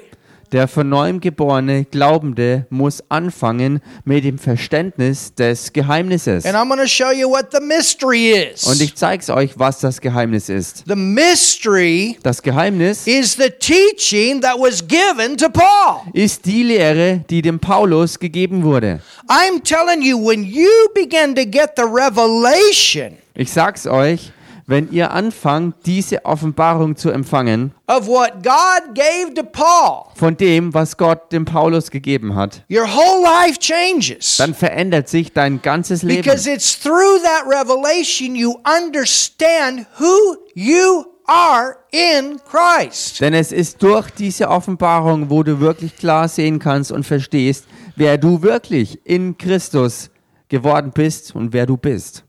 Der 0.55 0.69
von 0.69 0.88
neuem 0.88 1.21
geborene 1.21 1.85
Glaubende 1.85 2.69
muss 2.71 3.03
anfangen 3.09 3.81
mit 4.05 4.23
dem 4.23 4.38
Verständnis 4.38 5.35
des 5.35 5.73
Geheimnisses. 5.73 6.47
And 6.47 6.55
I'm 6.55 6.69
going 6.69 6.79
to 6.79 6.87
show 6.87 7.11
you 7.11 7.29
what 7.29 7.49
the 7.51 7.59
mystery 7.61 8.31
is. 8.31 8.62
Und 8.62 8.81
ich 8.81 8.95
zeige 8.95 9.21
es 9.21 9.31
euch, 9.31 9.59
was 9.59 9.81
das 9.81 10.01
Geheimnis 10.01 10.49
ist. 10.49 10.85
The 10.87 10.95
mystery 10.95 12.19
Das 12.23 12.40
Geheimnis 12.40 13.05
is 13.09 13.35
the 13.35 13.51
teaching 13.51 14.40
that 14.43 14.57
was 14.57 14.81
given 14.87 15.37
to 15.38 15.49
Paul. 15.49 16.03
ist 16.12 16.47
die 16.47 16.62
Lehre, 16.62 17.25
die 17.29 17.43
dem 17.43 17.59
Paulus 17.59 18.17
gegeben 18.21 18.62
wurde. 18.62 19.01
I'm 19.27 19.61
telling 19.64 20.03
you, 20.03 20.25
when 20.25 20.45
you 20.45 20.71
begin 20.95 21.35
to 21.35 21.45
get 21.45 21.71
the 21.77 21.83
revelation 21.83 23.17
Ich 23.35 23.51
sag's 23.51 23.88
euch, 23.88 24.31
wenn 24.66 24.90
ihr 24.90 25.12
anfangt, 25.12 25.74
diese 25.87 26.24
Offenbarung 26.24 26.96
zu 26.96 27.11
empfangen, 27.11 27.72
of 27.87 28.07
what 28.07 28.42
God 28.42 28.94
gave 28.94 29.35
to 29.35 29.42
Paul, 29.42 30.07
von 30.14 30.37
dem, 30.37 30.72
was 30.72 30.96
Gott 30.96 31.33
dem 31.33 31.44
Paulus 31.44 31.90
gegeben 31.90 32.35
hat, 32.35 32.64
your 32.70 32.87
whole 32.87 33.22
life 33.22 33.59
changes. 33.59 34.37
dann 34.38 34.55
verändert 34.55 35.09
sich 35.09 35.33
dein 35.33 35.61
ganzes 35.62 36.03
Leben. 36.03 36.22
Because 36.22 36.50
it's 36.50 36.79
through 36.79 37.20
that 37.22 37.44
revelation 37.46 38.35
you 38.35 38.57
understand 38.64 39.87
who 39.98 40.37
you 40.55 41.05
are 41.27 41.77
in 41.90 42.38
Christ. 42.44 43.21
Denn 43.21 43.35
es 43.35 43.52
ist 43.52 43.83
durch 43.83 44.10
diese 44.10 44.48
Offenbarung, 44.48 45.31
wo 45.31 45.42
du 45.42 45.60
wirklich 45.60 45.96
klar 45.96 46.29
sehen 46.29 46.58
kannst 46.58 46.92
und 46.92 47.04
verstehst, 47.04 47.67
wer 47.96 48.19
du 48.19 48.42
wirklich 48.42 49.00
in 49.04 49.37
Christus 49.38 50.10
geworden 50.48 50.92
bist 50.94 51.35
und 51.35 51.52
wer 51.52 51.67
du 51.67 51.77
bist. 51.77 52.25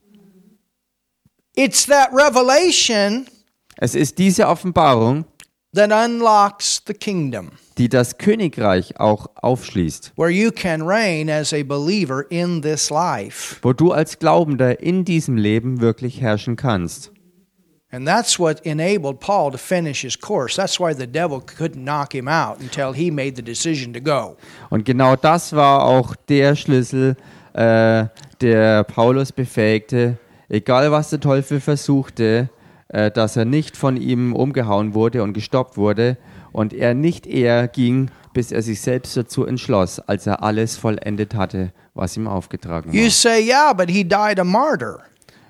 It's 1.55 1.85
that 1.85 2.09
revelation 2.11 3.27
Es 3.77 3.95
ist 3.95 4.17
diese 4.17 4.47
Offenbarung, 4.47 5.25
that 5.73 5.91
unlocks 5.91 6.81
the 6.85 6.93
kingdom 6.93 7.51
die 7.77 7.89
das 7.89 8.17
Königreich 8.17 8.99
auch 8.99 9.27
aufschließt, 9.35 10.13
where 10.15 10.29
you 10.29 10.51
can 10.51 10.81
reign 10.81 11.29
as 11.29 11.53
a 11.53 11.63
believer 11.63 12.25
in 12.29 12.61
this 12.61 12.89
life. 12.89 13.57
wo 13.61 13.73
du 13.73 13.91
als 13.91 14.19
Glaubender 14.19 14.81
in 14.81 15.05
diesem 15.05 15.37
Leben 15.37 15.81
wirklich 15.81 16.21
herrschen 16.21 16.55
kannst. 16.55 17.11
And 17.91 18.05
that's 18.05 18.37
what 18.37 18.65
enabled 18.65 19.21
Paul 19.21 19.51
to 19.51 19.57
finish 19.57 20.01
his 20.01 20.19
course. 20.19 20.55
That's 20.55 20.79
why 20.79 20.93
the 20.93 21.07
devil 21.07 21.39
couldn't 21.39 21.85
knock 21.85 22.13
him 22.13 22.27
out 22.27 22.59
until 22.59 22.93
he 22.93 23.09
made 23.09 23.35
the 23.37 23.41
decision 23.41 23.93
to 23.93 24.01
go. 24.01 24.35
Und 24.69 24.83
genau 24.83 25.15
das 25.15 25.53
war 25.53 25.85
auch 25.85 26.13
der 26.27 26.55
Schlüssel, 26.55 27.15
äh, 27.53 28.07
der 28.41 28.83
Paulus 28.83 29.31
befähigte, 29.31 30.17
egal 30.49 30.91
was 30.91 31.09
der 31.09 31.19
Teufel 31.19 31.59
versuchte, 31.59 32.49
äh, 32.89 33.11
dass 33.11 33.35
er 33.35 33.45
nicht 33.45 33.77
von 33.77 33.97
ihm 33.97 34.33
umgehauen 34.33 34.93
wurde 34.93 35.23
und 35.23 35.33
gestoppt 35.33 35.77
wurde 35.77 36.17
und 36.51 36.73
er 36.73 36.93
nicht 36.93 37.27
eher 37.27 37.67
ging, 37.67 38.09
bis 38.33 38.51
er 38.51 38.61
sich 38.61 38.81
selbst 38.81 39.15
dazu 39.17 39.45
entschloss, 39.45 39.99
als 39.99 40.27
er 40.27 40.43
alles 40.43 40.77
vollendet 40.77 41.35
hatte, 41.35 41.71
was 41.93 42.17
ihm 42.17 42.27
aufgetragen 42.27 42.91
You 42.93 43.03
war. 43.03 43.09
say, 43.09 43.41
yeah, 43.47 43.73
but 43.73 43.89
he 43.89 44.03
died 44.03 44.39
a 44.39 44.43
martyr. 44.43 44.99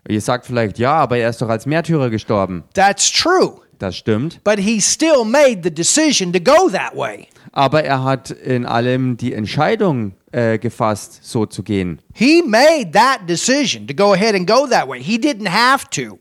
Ihr 0.07 0.21
sagt 0.21 0.45
vielleicht, 0.45 0.77
ja, 0.77 0.93
aber 0.93 1.17
er 1.17 1.31
ist 1.31 1.41
doch 1.41 1.49
als 1.49 1.65
Märtyrer 1.65 2.11
gestorben. 2.11 2.63
That's 2.75 3.11
true. 3.11 3.55
Das 3.79 3.95
stimmt. 3.97 4.39
But 4.43 4.59
he 4.59 4.79
still 4.79 5.25
made 5.25 5.61
the 5.63 5.71
decision 5.71 6.31
to 6.31 6.39
go 6.39 6.69
that 6.69 6.95
way. 6.95 7.27
Aber 7.56 7.84
er 7.84 8.03
hat 8.03 8.30
in 8.30 8.66
allem 8.66 9.18
die 9.18 9.34
Entscheidung 9.34 10.12
äh, 10.34 10.60
gefasst, 10.60 11.22
so 11.24 11.45
zu 11.45 11.64
gehen. 11.64 11.99
He 12.14 12.43
made 12.45 12.91
that 12.91 13.22
decision 13.28 13.88
to 13.88 13.93
go 13.95 14.14
ahead 14.14 14.36
and 14.36 14.45
go 14.45 14.68
that 14.68 14.88
way. 14.88 15.01
He 15.01 15.18
didn't 15.18 15.49
have 15.49 15.86
to. 15.91 16.20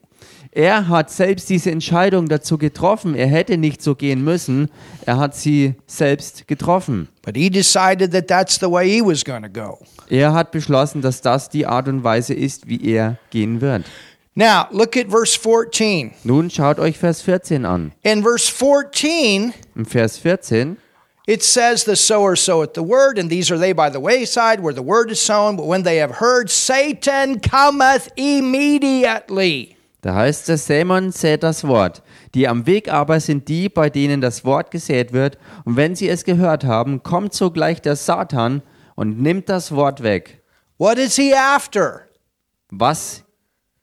Er 0.53 0.89
hat 0.89 1.11
selbst 1.11 1.51
diese 1.51 1.73
Entscheidung 1.73 2.29
dazu 2.29 2.57
getroffen. 2.57 3.17
Er 3.17 3.27
hätte 3.27 3.59
nicht 3.59 3.83
so 3.83 3.97
gehen 3.97 4.23
müssen. 4.23 4.71
Er 5.05 5.19
hat 5.19 5.35
sie 5.35 5.75
selbst 5.89 6.47
getroffen. 6.47 7.09
But 7.23 7.37
he 7.37 7.51
decided 7.51 8.13
that 8.13 8.29
that's 8.29 8.61
the 8.61 8.71
way 8.71 8.89
he 8.89 9.03
was 9.03 9.25
going 9.25 9.43
to 9.43 9.49
go. 9.49 9.81
Er 10.09 10.33
hat 10.33 10.53
beschlossen, 10.53 11.03
dass 11.03 11.21
das 11.21 11.49
die 11.49 11.67
Art 11.67 11.89
und 11.89 12.05
Weise 12.05 12.35
ist, 12.35 12.69
wie 12.69 12.89
er 12.89 13.19
gehen 13.31 13.61
wird. 13.61 13.85
Now, 14.37 14.67
look 14.71 14.97
at 14.97 15.09
verse 15.11 15.37
14. 15.37 16.13
Nun 16.23 16.51
schaut 16.51 16.79
euch 16.79 16.99
Vers 16.99 17.23
14 17.23 17.65
an. 17.65 17.91
In 18.03 18.23
verse 18.23 18.51
14, 18.53 19.53
Im 19.75 19.87
Vers 19.87 20.19
14 20.19 20.77
it 21.27 21.43
says, 21.43 21.85
The 21.85 21.97
sower 21.97 22.37
soweth 22.37 22.75
the 22.75 22.83
word, 22.83 23.19
and 23.19 23.31
these 23.31 23.51
are 23.51 23.59
they 23.59 23.73
by 23.73 23.91
the 23.91 24.01
wayside 24.01 24.61
where 24.61 24.75
the 24.75 24.83
word 24.83 25.11
is 25.11 25.21
sown. 25.21 25.57
But 25.57 25.67
when 25.67 25.83
they 25.83 25.97
have 25.99 26.17
heard, 26.17 26.51
Satan 26.51 27.41
cometh 27.41 28.11
immediately. 28.17 29.77
Da 30.03 30.15
heißt 30.15 30.51
es, 30.51 30.67
Sämann 30.67 31.13
sät 31.13 31.43
das 31.43 31.65
Wort. 31.67 32.03
Die 32.35 32.47
am 32.47 32.67
Weg 32.67 32.93
aber 32.93 33.21
sind 33.21 33.49
die, 33.49 33.71
bei 33.71 33.89
denen 33.89 34.21
das 34.21 34.45
Wort 34.45 34.71
gesät 34.71 35.15
wird. 35.15 35.39
Und 35.65 35.77
wenn 35.77 35.97
sie 35.97 36.11
es 36.11 36.25
gehört 36.25 36.65
haben, 36.65 37.03
kommt 37.03 37.33
sogleich 37.33 37.81
der 37.81 37.97
Satan 37.97 38.61
und 38.97 39.23
nimmt 39.23 39.49
das 39.49 39.73
Wort 39.73 40.03
weg. 40.03 40.43
What 40.77 40.99
is 40.99 41.17
he 41.17 41.35
after? 41.35 42.09
Was, 42.71 43.23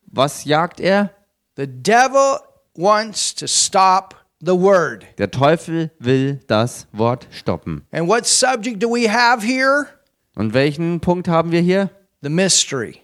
was 0.05 0.45
jagt 0.45 0.79
er? 0.79 1.09
The 1.55 1.65
devil 1.65 2.37
wants 2.75 3.33
to 3.35 3.47
stop 3.47 4.15
the 4.41 4.53
word. 4.57 5.05
Der 5.17 5.29
Teufel 5.31 5.91
will 5.99 6.39
das 6.47 6.87
Wort 6.91 7.27
stoppen. 7.31 7.83
And 7.91 8.07
what 8.07 8.25
subject 8.25 8.81
do 8.81 8.89
we 8.89 9.07
have 9.11 9.45
here? 9.45 9.87
Und 10.35 10.53
welchen 10.53 10.99
Punkt 10.99 11.27
haben 11.27 11.51
wir 11.51 11.61
hier? 11.61 11.89
The 12.21 12.29
mystery. 12.29 13.01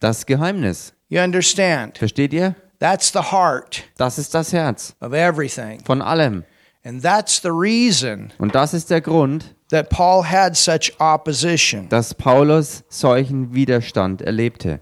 Das 0.00 0.26
Geheimnis. 0.26 0.92
You 1.08 1.20
understand? 1.20 1.98
Versteht 1.98 2.32
ihr? 2.32 2.54
That's 2.78 3.10
the 3.12 3.20
heart 3.32 3.84
Das 3.96 4.18
ist 4.18 4.34
das 4.34 4.52
Herz 4.52 4.94
of 5.00 5.12
everything. 5.12 5.80
von 5.84 6.02
allem. 6.02 6.44
And 6.84 7.02
that's 7.02 7.40
the 7.42 7.48
reason 7.50 8.32
Und 8.38 8.54
das 8.54 8.74
ist 8.74 8.90
der 8.90 9.00
Grund, 9.00 9.54
that 9.70 9.88
Paul 9.90 10.22
had 10.24 10.56
such 10.56 10.92
opposition. 11.00 11.88
dass 11.88 12.14
Paulus 12.14 12.84
solchen 12.88 13.54
Widerstand 13.54 14.20
erlebte. 14.22 14.80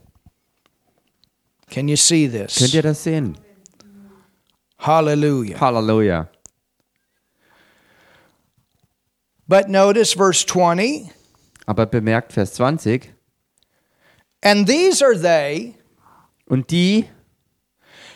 Can 1.71 1.89
you 1.89 1.97
see 1.97 2.29
Könnt 2.29 2.49
this? 2.49 2.75
ihr 2.75 2.83
das 2.83 3.05
sehen? 3.05 3.37
Hallelujah. 4.85 5.57
Halleluja. 5.59 6.29
But 9.49 9.69
notice 9.69 10.13
verse 10.15 10.45
20. 10.45 11.11
Aber 11.67 11.87
bemerkt 11.87 12.33
Vers 12.33 12.53
20. 12.55 13.13
And 14.43 14.67
these 14.67 15.03
are 15.03 15.15
they. 15.19 15.75
Und 16.47 16.71
die, 16.71 17.09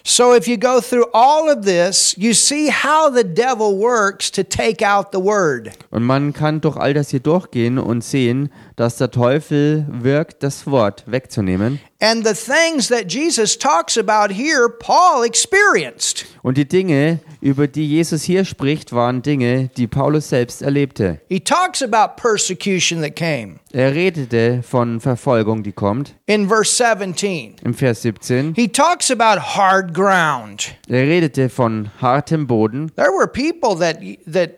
So 0.05 0.35
if 0.35 0.47
you 0.47 0.57
go 0.57 0.81
through 0.81 1.07
all 1.13 1.51
of 1.51 1.65
this, 1.65 2.15
you 2.17 2.33
see 2.33 2.69
how 2.71 3.11
the 3.11 3.25
devil 3.25 3.77
works 3.79 4.31
to 4.31 4.43
take 4.43 4.83
out 4.83 5.13
the 5.13 5.19
word. 5.21 5.71
und 5.91 6.03
man 6.05 6.33
kann 6.33 6.61
durch 6.61 6.77
all 6.77 6.95
das 6.95 7.11
hier 7.11 7.21
durchgehen 7.21 7.79
und 7.79 8.03
sehen, 8.05 8.51
dass 8.79 8.97
der 8.97 9.11
Teufel 9.11 9.87
wirkt, 9.91 10.45
das 10.45 10.65
Wort 10.69 11.03
wegzunehmen. 11.07 11.81
And 12.01 12.25
the 12.25 12.33
things 12.33 12.87
that 12.87 13.13
Jesus 13.13 13.59
talks 13.59 13.99
about 13.99 14.33
here, 14.33 14.69
Paul 14.69 15.25
experienced. 15.25 16.27
Und 16.43 16.57
die 16.57 16.69
Dinge, 16.69 17.19
über 17.41 17.67
die 17.67 17.89
Jesus 17.89 18.23
hier 18.23 18.45
spricht, 18.45 18.93
waren 18.93 19.21
Dinge, 19.23 19.69
die 19.77 19.89
Paulus 19.89 20.29
selbst 20.29 20.63
erlebte. 20.63 21.21
He 21.29 21.41
talks 21.41 21.83
about 21.83 22.23
persecution 22.23 23.03
that 23.03 23.17
came. 23.17 23.59
Er 23.73 23.93
redete 23.97 24.63
von 24.63 25.01
Verfolgung, 25.01 25.65
die 25.65 25.73
kommt. 25.73 26.15
In 26.27 26.47
verse 26.47 26.73
17, 26.77 27.57
Im 27.65 27.75
Vers 27.75 28.03
17. 28.03 28.55
he 28.55 28.69
talks 28.69 29.11
about 29.11 29.57
hard 29.57 29.93
ground. 29.93 30.77
Er 30.89 31.03
redete 31.03 31.49
von 31.49 31.91
hartem 32.01 32.47
Boden. 32.47 32.93
There 32.95 33.11
were 33.11 33.27
people 33.27 33.77
that 33.81 33.99
that 34.25 34.51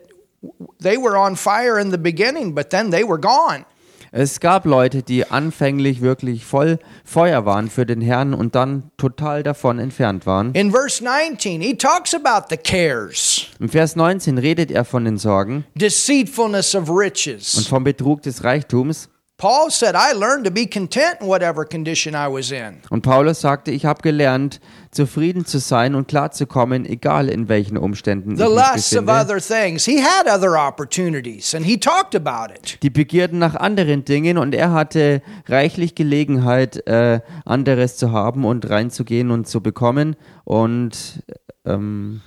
they 0.79 0.95
were 0.95 1.17
on 1.17 1.35
fire 1.35 1.79
in 1.79 1.89
the 1.89 1.97
beginning, 1.97 2.53
but 2.53 2.69
then 2.69 2.91
they 2.91 3.03
were 3.03 3.19
gone. 3.19 3.65
Es 4.13 4.41
gab 4.41 4.65
Leute, 4.65 5.03
die 5.03 5.31
anfänglich 5.31 6.01
wirklich 6.01 6.43
voll 6.43 6.79
Feuer 7.05 7.45
waren 7.45 7.69
für 7.69 7.85
den 7.85 8.01
Herrn 8.01 8.33
und 8.33 8.55
dann 8.55 8.91
total 8.97 9.41
davon 9.41 9.79
entfernt 9.79 10.25
waren. 10.25 10.53
In 10.53 10.69
verse 10.71 11.01
19, 11.01 11.61
he 11.61 11.73
talks 11.77 12.13
about 12.13 12.47
the 12.49 12.57
cares, 12.57 13.47
Im 13.61 13.69
Vers 13.69 13.95
19 13.95 14.37
redet 14.37 14.69
er 14.69 14.83
von 14.83 15.05
den 15.05 15.17
Sorgen 15.17 15.63
deceitfulness 15.75 16.75
of 16.75 16.89
und 16.89 16.97
riches. 16.97 17.65
vom 17.67 17.85
Betrug 17.85 18.21
des 18.21 18.43
Reichtums. 18.43 19.07
Paul 19.37 19.71
said, 19.71 19.95
I 19.95 20.13
learned 20.13 20.45
to 20.45 20.51
be 20.51 20.67
content 20.67 21.15
in 21.21 21.27
whatever 21.27 21.63
condition 21.65 22.13
I 22.13 22.27
was 22.27 22.51
in. 22.51 22.79
Und 22.89 23.01
Paulus 23.03 23.39
sagte, 23.39 23.71
ich 23.71 23.85
habe 23.85 24.01
gelernt, 24.01 24.59
zufrieden 24.91 25.45
zu 25.45 25.57
sein 25.59 25.95
und 25.95 26.07
klarzukommen, 26.07 26.85
egal 26.85 27.29
in 27.29 27.47
welchen 27.47 27.77
Umständen 27.77 28.33
ich 28.33 28.37
The 28.37 28.43
mich 28.43 28.53
lusts 28.55 28.95
of 28.95 29.05
befinde. 29.05 29.11
other 29.13 29.39
things. 29.39 29.85
He 29.85 30.01
had 30.03 30.27
other 30.27 30.55
opportunities 30.57 31.55
and 31.55 31.65
he 31.65 31.77
talked 31.77 32.15
about 32.15 32.53
it. 32.53 32.77
Die 32.83 32.89
Begierden 32.89 33.39
nach 33.39 33.55
anderen 33.55 34.05
Dingen 34.05 34.37
und 34.37 34.53
er 34.53 34.71
hatte 34.73 35.21
reichlich 35.47 35.95
Gelegenheit, 35.95 36.85
äh, 36.87 37.21
anderes 37.45 37.95
zu 37.97 38.11
haben 38.11 38.43
und 38.45 38.69
reinzugehen 38.69 39.31
und 39.31 39.47
zu 39.47 39.61
bekommen. 39.61 40.15
Und 40.43 41.23
ähm, 41.65 42.21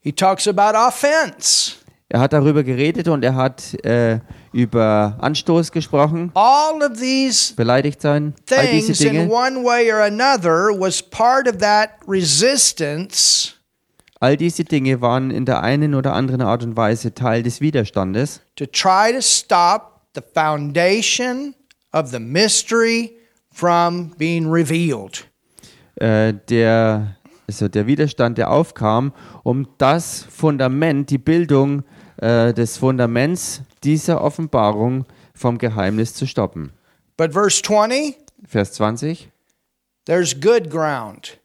He 0.00 0.12
talks 0.12 0.46
about 0.46 0.78
offense. 0.78 1.74
Er 2.10 2.20
hat 2.20 2.32
darüber 2.32 2.62
geredet 2.64 3.06
und 3.08 3.22
er 3.24 3.34
hat 3.34 3.74
äh, 3.84 4.20
über 4.52 5.16
Anstoß 5.20 5.72
gesprochen, 5.72 6.30
All 6.34 6.82
of 6.82 6.98
these 6.98 7.54
beleidigt 7.54 8.00
sein, 8.00 8.34
all 8.50 8.66
diese 8.66 8.86
things 8.94 9.00
in 9.00 9.12
Dinge. 9.12 9.28
one 9.30 9.62
way 9.64 9.92
or 9.92 10.00
another 10.02 10.70
was 10.78 11.02
part 11.02 11.46
of 11.48 11.58
that 11.58 11.90
resistance 12.06 13.54
All 14.20 14.36
diese 14.36 14.64
Dinge 14.64 15.00
waren 15.00 15.30
in 15.30 15.44
der 15.44 15.62
einen 15.62 15.94
oder 15.94 16.12
anderen 16.12 16.40
Art 16.42 16.64
und 16.64 16.76
Weise 16.76 17.14
Teil 17.14 17.42
des 17.44 17.60
Widerstandes, 17.60 18.40
to 18.56 18.66
try 18.66 19.12
to 19.12 19.20
stop 19.20 20.00
the 20.16 20.22
foundation 20.34 21.54
of 21.92 22.08
the 22.10 22.18
mystery 22.18 23.12
from 23.52 24.10
being 24.18 24.50
revealed. 24.50 25.24
äh, 26.00 26.32
der, 26.48 27.16
also 27.46 27.68
der 27.68 27.86
Widerstand, 27.86 28.38
der 28.38 28.50
aufkam, 28.50 29.12
um 29.44 29.68
das 29.78 30.24
Fundament, 30.28 31.10
die 31.10 31.18
Bildung 31.18 31.84
äh, 32.18 32.52
des 32.52 32.76
Fundaments 32.78 33.62
dieser 33.84 34.22
Offenbarung 34.22 35.04
vom 35.34 35.58
Geheimnis 35.58 36.14
zu 36.14 36.26
stoppen. 36.26 36.72
But 37.16 37.32
verse 37.32 37.62
20, 37.62 38.16
Vers 38.46 38.72
20. 38.74 39.30
there's 40.06 40.38
good 40.40 40.70
ground. 40.70 41.38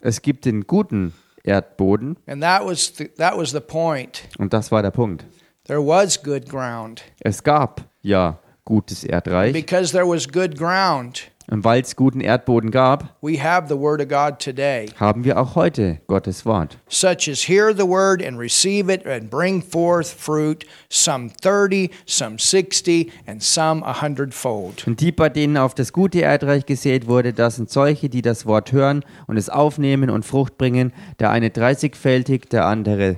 Es 0.00 0.22
gibt 0.22 0.44
den 0.44 0.66
guten 0.66 1.12
Erdboden 1.42 2.16
And 2.26 2.42
that 2.42 2.64
was 2.64 2.92
the, 2.96 3.08
that 3.16 3.36
was 3.36 3.50
the 3.50 3.60
point. 3.60 4.28
und 4.38 4.52
das 4.52 4.70
war 4.70 4.82
der 4.82 4.90
Punkt. 4.92 5.24
There 5.64 5.80
was 5.84 6.22
good 6.22 6.48
ground. 6.48 7.02
Es 7.20 7.42
gab 7.42 7.84
ja 8.02 8.38
gutes 8.64 9.02
Erdreich 9.04 9.52
Because 9.52 9.92
there 9.92 10.06
was 10.08 10.28
good 10.28 10.56
ground, 10.56 11.30
und 11.50 11.64
weil 11.64 11.82
es 11.82 11.96
guten 11.96 12.20
Erdboden 12.20 12.70
gab, 12.70 13.16
we 13.22 13.42
have 13.42 13.68
the 13.68 13.78
word 13.78 14.00
of 14.00 14.08
God 14.08 14.38
today. 14.38 14.86
haben 14.98 15.24
wir 15.24 15.40
auch 15.40 15.54
heute 15.54 16.00
Gottes 16.06 16.44
Wort. 16.44 16.78
Such 16.88 17.28
as 17.28 17.48
hear 17.48 17.74
the 17.74 17.86
word 17.86 18.22
and 18.24 18.38
receive 18.38 18.92
it 18.92 19.06
and 19.06 19.30
bring 19.30 19.62
forth 19.62 20.08
fruit, 20.08 20.64
some 20.90 21.30
30, 21.42 21.90
some 22.06 22.38
60, 22.38 23.10
and 23.26 23.42
some 23.42 23.82
a 23.84 24.02
hundredfold. 24.02 24.86
Und 24.86 25.00
die, 25.00 25.12
bei 25.12 25.28
denen 25.28 25.56
auf 25.56 25.74
das 25.74 25.92
gute 25.92 26.20
Erdreich 26.22 26.66
gesät 26.66 27.06
wurde, 27.06 27.32
das 27.32 27.56
sind 27.56 27.70
solche, 27.70 28.08
die 28.08 28.22
das 28.22 28.46
Wort 28.46 28.72
hören 28.72 29.04
und 29.26 29.36
es 29.36 29.48
aufnehmen 29.48 30.10
und 30.10 30.24
Frucht 30.24 30.58
bringen. 30.58 30.92
Der 31.18 31.30
eine 31.30 31.48
30-fältig, 31.48 32.48
der 32.50 32.66
andere 32.66 33.16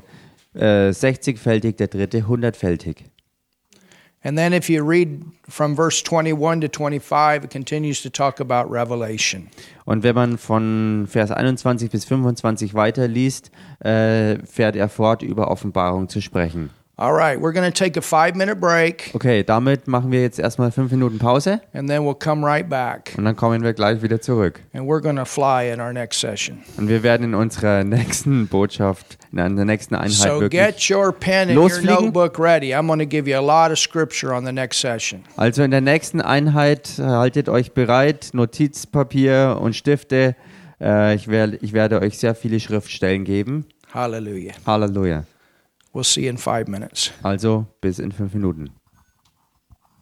äh, 0.55 0.91
60-fältig, 0.91 1.77
der 1.77 1.89
dritte 1.89 2.21
100-fältig. 2.23 3.05
And 4.23 4.37
then 4.37 4.53
if 4.53 4.69
you 4.69 4.85
read 4.85 5.25
from 5.49 5.75
verse 5.75 6.03
21 6.03 6.61
to 6.61 6.69
25, 6.69 7.45
it 7.45 7.51
continues 7.51 8.03
to 8.03 8.11
talk 8.11 8.39
about 8.39 8.71
revelation. 8.71 9.49
Und 9.87 10.03
wenn 10.03 10.15
man 10.15 10.37
von 10.37 11.07
Vers 11.09 11.31
21 11.31 11.91
bis 11.91 12.05
25 12.05 12.75
weiterliest, 12.75 13.51
äh, 13.81 14.37
fährt 14.45 14.77
er 14.77 14.91
fort, 14.91 15.23
über 15.23 15.51
Offenbarung 15.51 16.09
zu 16.11 16.21
sprechen. 16.21 16.71
All 17.01 17.15
right, 17.15 17.41
we're 17.41 17.53
going 17.53 17.65
to 17.65 17.73
take 17.73 17.97
a 17.97 18.03
five 18.03 18.37
minute 18.37 18.61
break 18.61 19.11
Okay, 19.15 19.43
damit 19.43 19.89
machen 19.89 20.13
wir 20.13 20.21
jetzt 20.21 20.39
erstmal 20.39 20.71
fünf 20.71 20.91
Minuten 20.91 21.19
Pause 21.19 21.63
and 21.73 21.89
then 21.89 22.03
we'll 22.03 22.15
come 22.15 22.47
right 22.47 22.69
back. 22.69 23.15
und 23.17 23.25
dann 23.25 23.35
kommen 23.37 23.63
wir 23.63 23.73
gleich 23.73 24.03
wieder 24.03 24.21
zurück. 24.21 24.61
And 24.75 24.87
we're 24.87 25.01
going 25.01 25.17
to 25.17 25.25
fly 25.25 25.73
in 25.73 25.81
our 25.81 25.95
next 25.95 26.21
session. 26.21 26.59
Und 26.77 26.89
wir 26.89 27.03
werden 27.03 27.25
in 27.25 27.35
unserer 27.35 27.85
nächsten 27.85 28.49
Botschaft, 28.49 29.17
in 29.33 29.57
der 29.57 29.65
nächsten 29.65 29.95
Einheit 29.95 30.11
So 30.13 30.43
wirklich. 30.43 30.51
get 30.63 30.91
your 30.91 31.11
pen 31.11 31.49
and 31.49 31.57
your 31.59 31.81
notebook 31.81 32.39
ready. 32.39 32.75
I'm 32.75 32.87
going 32.87 32.99
to 32.99 33.07
give 33.07 33.27
you 33.27 33.39
a 33.39 33.41
lot 33.41 33.73
of 33.73 33.79
scripture 33.79 34.35
on 34.35 34.45
the 34.45 34.53
next 34.53 34.79
session. 34.83 35.25
Also 35.39 35.63
in 35.63 35.71
der 35.71 35.81
nächsten 35.81 36.21
Einheit 36.21 36.99
äh, 36.99 37.03
haltet 37.03 37.49
euch 37.49 37.73
bereit, 37.73 38.29
Notizpapier 38.35 39.59
und 39.59 39.75
Stifte. 39.75 40.37
Äh, 40.79 41.15
ich, 41.15 41.29
werde, 41.29 41.57
ich 41.63 41.73
werde 41.73 41.99
euch 42.03 42.19
sehr 42.19 42.35
viele 42.35 42.61
Schriftstellen 42.61 43.25
geben. 43.25 43.65
Hallelujah. 43.95 44.53
Halleluja. 44.67 45.25
We'll 45.93 46.05
see 46.05 46.29
in 46.29 46.37
five 46.37 46.69
minutes. 46.69 47.13
Also 47.23 47.67
bis 47.81 47.99
in 47.99 48.13
fünf 48.13 48.35
Minuten. 48.35 48.80